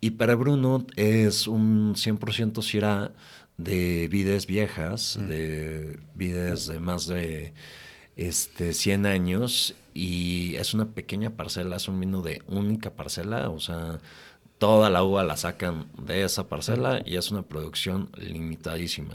Y 0.00 0.10
Parabruno 0.10 0.86
es 0.96 1.46
un 1.46 1.94
100% 1.94 2.62
Syrah 2.62 3.12
de 3.56 4.08
vides 4.08 4.46
viejas, 4.46 5.18
de 5.28 6.00
vides 6.14 6.66
de 6.66 6.80
más 6.80 7.06
de 7.06 7.52
este, 8.18 8.74
100 8.74 9.06
años 9.06 9.74
y 9.94 10.56
es 10.56 10.74
una 10.74 10.86
pequeña 10.86 11.30
parcela, 11.30 11.76
es 11.76 11.88
un 11.88 11.98
vino 11.98 12.20
de 12.20 12.42
única 12.48 12.90
parcela, 12.90 13.48
o 13.48 13.60
sea, 13.60 14.00
toda 14.58 14.90
la 14.90 15.04
uva 15.04 15.24
la 15.24 15.36
sacan 15.36 15.86
de 16.04 16.24
esa 16.24 16.48
parcela 16.48 17.00
y 17.06 17.16
es 17.16 17.30
una 17.30 17.42
producción 17.42 18.10
limitadísima. 18.16 19.14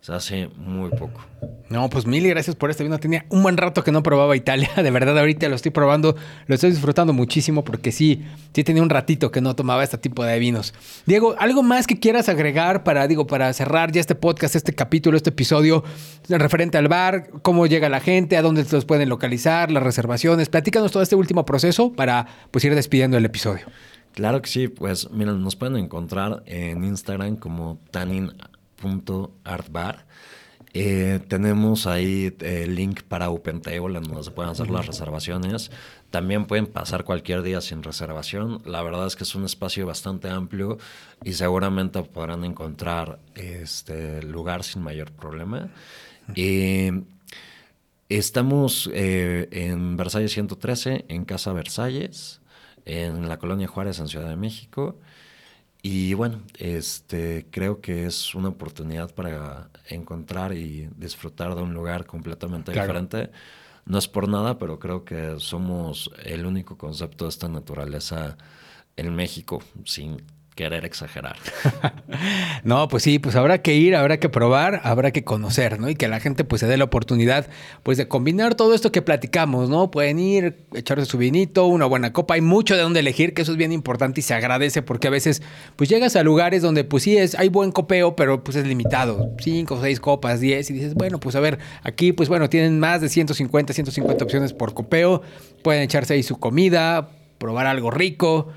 Se 0.00 0.12
hace 0.12 0.48
muy 0.56 0.90
poco. 0.90 1.24
No, 1.68 1.90
pues 1.90 2.06
mil 2.06 2.28
gracias 2.28 2.54
por 2.54 2.70
este 2.70 2.84
vino. 2.84 2.98
Tenía 2.98 3.26
un 3.28 3.42
buen 3.42 3.56
rato 3.56 3.82
que 3.82 3.90
no 3.90 4.02
probaba 4.02 4.36
Italia. 4.36 4.70
De 4.76 4.90
verdad, 4.90 5.18
ahorita 5.18 5.48
lo 5.48 5.56
estoy 5.56 5.72
probando. 5.72 6.14
Lo 6.46 6.54
estoy 6.54 6.70
disfrutando 6.70 7.12
muchísimo 7.12 7.64
porque 7.64 7.90
sí, 7.90 8.24
sí 8.54 8.62
tenía 8.62 8.82
un 8.82 8.90
ratito 8.90 9.32
que 9.32 9.40
no 9.40 9.56
tomaba 9.56 9.82
este 9.82 9.98
tipo 9.98 10.24
de 10.24 10.38
vinos. 10.38 10.74
Diego, 11.06 11.34
¿algo 11.38 11.62
más 11.62 11.86
que 11.86 11.98
quieras 11.98 12.28
agregar 12.28 12.84
para, 12.84 13.08
digo, 13.08 13.26
para 13.26 13.52
cerrar 13.52 13.90
ya 13.90 14.00
este 14.00 14.14
podcast, 14.14 14.54
este 14.54 14.74
capítulo, 14.74 15.16
este 15.16 15.30
episodio 15.30 15.82
referente 16.28 16.78
al 16.78 16.86
bar? 16.86 17.28
¿Cómo 17.42 17.66
llega 17.66 17.88
la 17.88 18.00
gente? 18.00 18.36
¿A 18.36 18.42
dónde 18.42 18.64
los 18.70 18.84
pueden 18.84 19.08
localizar? 19.08 19.72
¿Las 19.72 19.82
reservaciones? 19.82 20.48
Platícanos 20.48 20.92
todo 20.92 21.02
este 21.02 21.16
último 21.16 21.44
proceso 21.44 21.92
para 21.92 22.26
pues 22.52 22.64
ir 22.64 22.74
despidiendo 22.74 23.16
el 23.16 23.24
episodio. 23.24 23.66
Claro 24.14 24.40
que 24.40 24.48
sí, 24.48 24.68
pues 24.68 25.10
miren, 25.10 25.42
nos 25.42 25.56
pueden 25.56 25.76
encontrar 25.76 26.42
en 26.46 26.84
Instagram 26.84 27.36
como 27.36 27.78
Tanin 27.90 28.32
artbar 29.44 30.06
Eh, 30.78 31.20
tenemos 31.28 31.86
ahí 31.86 32.36
el 32.40 32.74
link 32.74 33.02
para 33.02 33.30
OpenTable 33.30 33.96
en 33.96 34.04
donde 34.04 34.22
se 34.22 34.30
pueden 34.30 34.52
hacer 34.52 34.68
las 34.68 34.86
reservaciones. 34.86 35.70
También 36.10 36.44
pueden 36.44 36.66
pasar 36.66 37.04
cualquier 37.04 37.40
día 37.42 37.62
sin 37.62 37.82
reservación. 37.82 38.60
La 38.66 38.82
verdad 38.82 39.06
es 39.06 39.16
que 39.16 39.24
es 39.24 39.34
un 39.34 39.46
espacio 39.46 39.86
bastante 39.86 40.28
amplio 40.28 40.76
y 41.24 41.32
seguramente 41.32 42.02
podrán 42.02 42.44
encontrar 42.44 43.20
este 43.34 44.22
lugar 44.22 44.64
sin 44.64 44.82
mayor 44.82 45.12
problema. 45.12 45.70
estamos 48.10 48.90
eh, 48.92 49.48
en 49.52 49.96
Versalles 49.96 50.32
113, 50.32 51.06
en 51.08 51.24
Casa 51.24 51.54
Versalles, 51.54 52.42
en 52.84 53.28
la 53.28 53.38
Colonia 53.38 53.66
Juárez, 53.66 53.98
en 53.98 54.08
Ciudad 54.08 54.28
de 54.28 54.36
México. 54.36 54.98
Y 55.88 56.14
bueno, 56.14 56.42
este, 56.58 57.46
creo 57.48 57.80
que 57.80 58.06
es 58.06 58.34
una 58.34 58.48
oportunidad 58.48 59.14
para 59.14 59.70
encontrar 59.88 60.52
y 60.52 60.88
disfrutar 60.96 61.54
de 61.54 61.62
un 61.62 61.74
lugar 61.74 62.06
completamente 62.06 62.72
diferente. 62.72 63.30
No 63.84 63.96
es 63.96 64.08
por 64.08 64.28
nada, 64.28 64.58
pero 64.58 64.80
creo 64.80 65.04
que 65.04 65.36
somos 65.38 66.10
el 66.24 66.44
único 66.44 66.76
concepto 66.76 67.26
de 67.26 67.28
esta 67.28 67.48
naturaleza 67.48 68.36
en 68.96 69.14
México, 69.14 69.62
sin 69.84 70.24
querer 70.56 70.86
exagerar. 70.86 71.36
no, 72.64 72.88
pues 72.88 73.02
sí, 73.02 73.18
pues 73.18 73.36
habrá 73.36 73.58
que 73.58 73.74
ir, 73.74 73.94
habrá 73.94 74.18
que 74.18 74.30
probar, 74.30 74.80
habrá 74.84 75.12
que 75.12 75.22
conocer, 75.22 75.78
¿no? 75.78 75.88
Y 75.90 75.94
que 75.94 76.08
la 76.08 76.18
gente 76.18 76.44
pues 76.44 76.60
se 76.60 76.66
dé 76.66 76.78
la 76.78 76.84
oportunidad 76.84 77.46
pues 77.82 77.98
de 77.98 78.08
combinar 78.08 78.54
todo 78.54 78.74
esto 78.74 78.90
que 78.90 79.02
platicamos, 79.02 79.68
¿no? 79.68 79.90
Pueden 79.90 80.18
ir, 80.18 80.64
echarse 80.74 81.04
su 81.04 81.18
vinito, 81.18 81.66
una 81.66 81.84
buena 81.84 82.14
copa, 82.14 82.34
hay 82.34 82.40
mucho 82.40 82.74
de 82.74 82.82
dónde 82.82 83.00
elegir, 83.00 83.34
que 83.34 83.42
eso 83.42 83.52
es 83.52 83.58
bien 83.58 83.70
importante 83.70 84.20
y 84.20 84.22
se 84.22 84.32
agradece 84.32 84.80
porque 84.80 85.08
a 85.08 85.10
veces 85.10 85.42
pues 85.76 85.90
llegas 85.90 86.16
a 86.16 86.22
lugares 86.22 86.62
donde 86.62 86.84
pues 86.84 87.02
sí 87.02 87.18
es, 87.18 87.34
hay 87.34 87.50
buen 87.50 87.70
copeo, 87.70 88.16
pero 88.16 88.42
pues 88.42 88.56
es 88.56 88.66
limitado, 88.66 89.34
cinco, 89.38 89.78
seis 89.80 90.00
copas, 90.00 90.40
diez, 90.40 90.70
y 90.70 90.72
dices, 90.72 90.94
bueno, 90.94 91.20
pues 91.20 91.36
a 91.36 91.40
ver, 91.40 91.58
aquí 91.82 92.12
pues 92.12 92.30
bueno, 92.30 92.48
tienen 92.48 92.80
más 92.80 93.02
de 93.02 93.10
150, 93.10 93.74
150 93.74 94.24
opciones 94.24 94.54
por 94.54 94.72
copeo, 94.72 95.20
pueden 95.62 95.82
echarse 95.82 96.14
ahí 96.14 96.22
su 96.22 96.40
comida, 96.40 97.10
probar 97.36 97.66
algo 97.66 97.90
rico, 97.90 98.48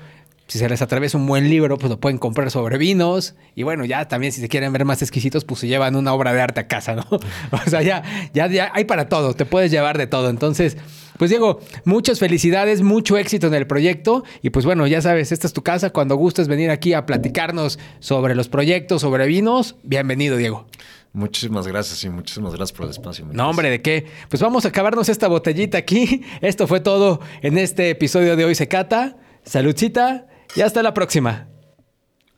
si 0.50 0.58
se 0.58 0.68
les 0.68 0.82
atraviesa 0.82 1.16
un 1.16 1.28
buen 1.28 1.48
libro, 1.48 1.78
pues 1.78 1.90
lo 1.90 2.00
pueden 2.00 2.18
comprar 2.18 2.50
sobre 2.50 2.76
vinos. 2.76 3.36
Y 3.54 3.62
bueno, 3.62 3.84
ya 3.84 4.08
también 4.08 4.32
si 4.32 4.40
se 4.40 4.48
quieren 4.48 4.72
ver 4.72 4.84
más 4.84 5.00
exquisitos, 5.00 5.44
pues 5.44 5.60
se 5.60 5.68
llevan 5.68 5.94
una 5.94 6.12
obra 6.12 6.32
de 6.32 6.40
arte 6.40 6.58
a 6.58 6.66
casa, 6.66 6.96
¿no? 6.96 7.06
o 7.52 7.70
sea, 7.70 7.82
ya, 7.82 8.02
ya, 8.34 8.48
ya 8.48 8.72
hay 8.74 8.84
para 8.84 9.08
todo, 9.08 9.34
te 9.34 9.44
puedes 9.44 9.70
llevar 9.70 9.96
de 9.96 10.08
todo. 10.08 10.28
Entonces, 10.28 10.76
pues 11.18 11.30
Diego, 11.30 11.60
muchas 11.84 12.18
felicidades, 12.18 12.82
mucho 12.82 13.16
éxito 13.16 13.46
en 13.46 13.54
el 13.54 13.68
proyecto. 13.68 14.24
Y 14.42 14.50
pues 14.50 14.66
bueno, 14.66 14.88
ya 14.88 15.00
sabes, 15.00 15.30
esta 15.30 15.46
es 15.46 15.52
tu 15.52 15.62
casa. 15.62 15.90
Cuando 15.90 16.16
gustes 16.16 16.48
venir 16.48 16.70
aquí 16.70 16.94
a 16.94 17.06
platicarnos 17.06 17.78
sobre 18.00 18.34
los 18.34 18.48
proyectos, 18.48 19.02
sobre 19.02 19.28
vinos, 19.28 19.76
bienvenido, 19.84 20.36
Diego. 20.36 20.66
Muchísimas 21.12 21.68
gracias 21.68 22.02
y 22.02 22.08
muchísimas 22.08 22.56
gracias 22.56 22.76
por 22.76 22.86
el 22.86 22.90
espacio. 22.90 23.24
No, 23.30 23.50
hombre, 23.50 23.70
¿de 23.70 23.82
qué? 23.82 24.06
Pues 24.28 24.42
vamos 24.42 24.64
a 24.64 24.70
acabarnos 24.70 25.08
esta 25.08 25.28
botellita 25.28 25.78
aquí. 25.78 26.24
Esto 26.40 26.66
fue 26.66 26.80
todo 26.80 27.20
en 27.40 27.56
este 27.56 27.90
episodio 27.90 28.34
de 28.34 28.46
Hoy 28.46 28.56
se 28.56 28.66
cata. 28.66 29.16
Saludcita 29.44 30.26
y 30.54 30.62
hasta 30.62 30.82
la 30.82 30.94
próxima. 30.94 31.48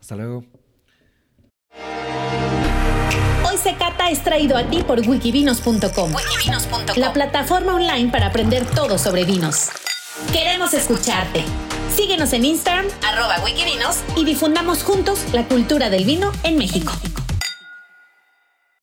Hasta 0.00 0.16
luego. 0.16 0.44
Hoy 3.48 3.56
se 3.62 3.74
cata 3.76 4.10
es 4.10 4.22
traído 4.22 4.56
a 4.56 4.64
ti 4.64 4.82
por 4.82 5.00
wikivinos.com, 5.00 6.12
la 6.96 7.12
plataforma 7.12 7.74
online 7.74 8.10
para 8.10 8.26
aprender 8.26 8.64
todo 8.66 8.98
sobre 8.98 9.24
vinos. 9.24 9.68
Queremos 10.32 10.74
escucharte. 10.74 11.44
Síguenos 11.94 12.32
en 12.32 12.44
Instagram, 12.44 12.86
arroba 13.06 13.36
wikivinos, 13.44 13.98
y 14.16 14.24
difundamos 14.24 14.82
juntos 14.82 15.20
la 15.32 15.44
cultura 15.44 15.90
del 15.90 16.04
vino 16.04 16.32
en 16.42 16.56
México. 16.56 16.92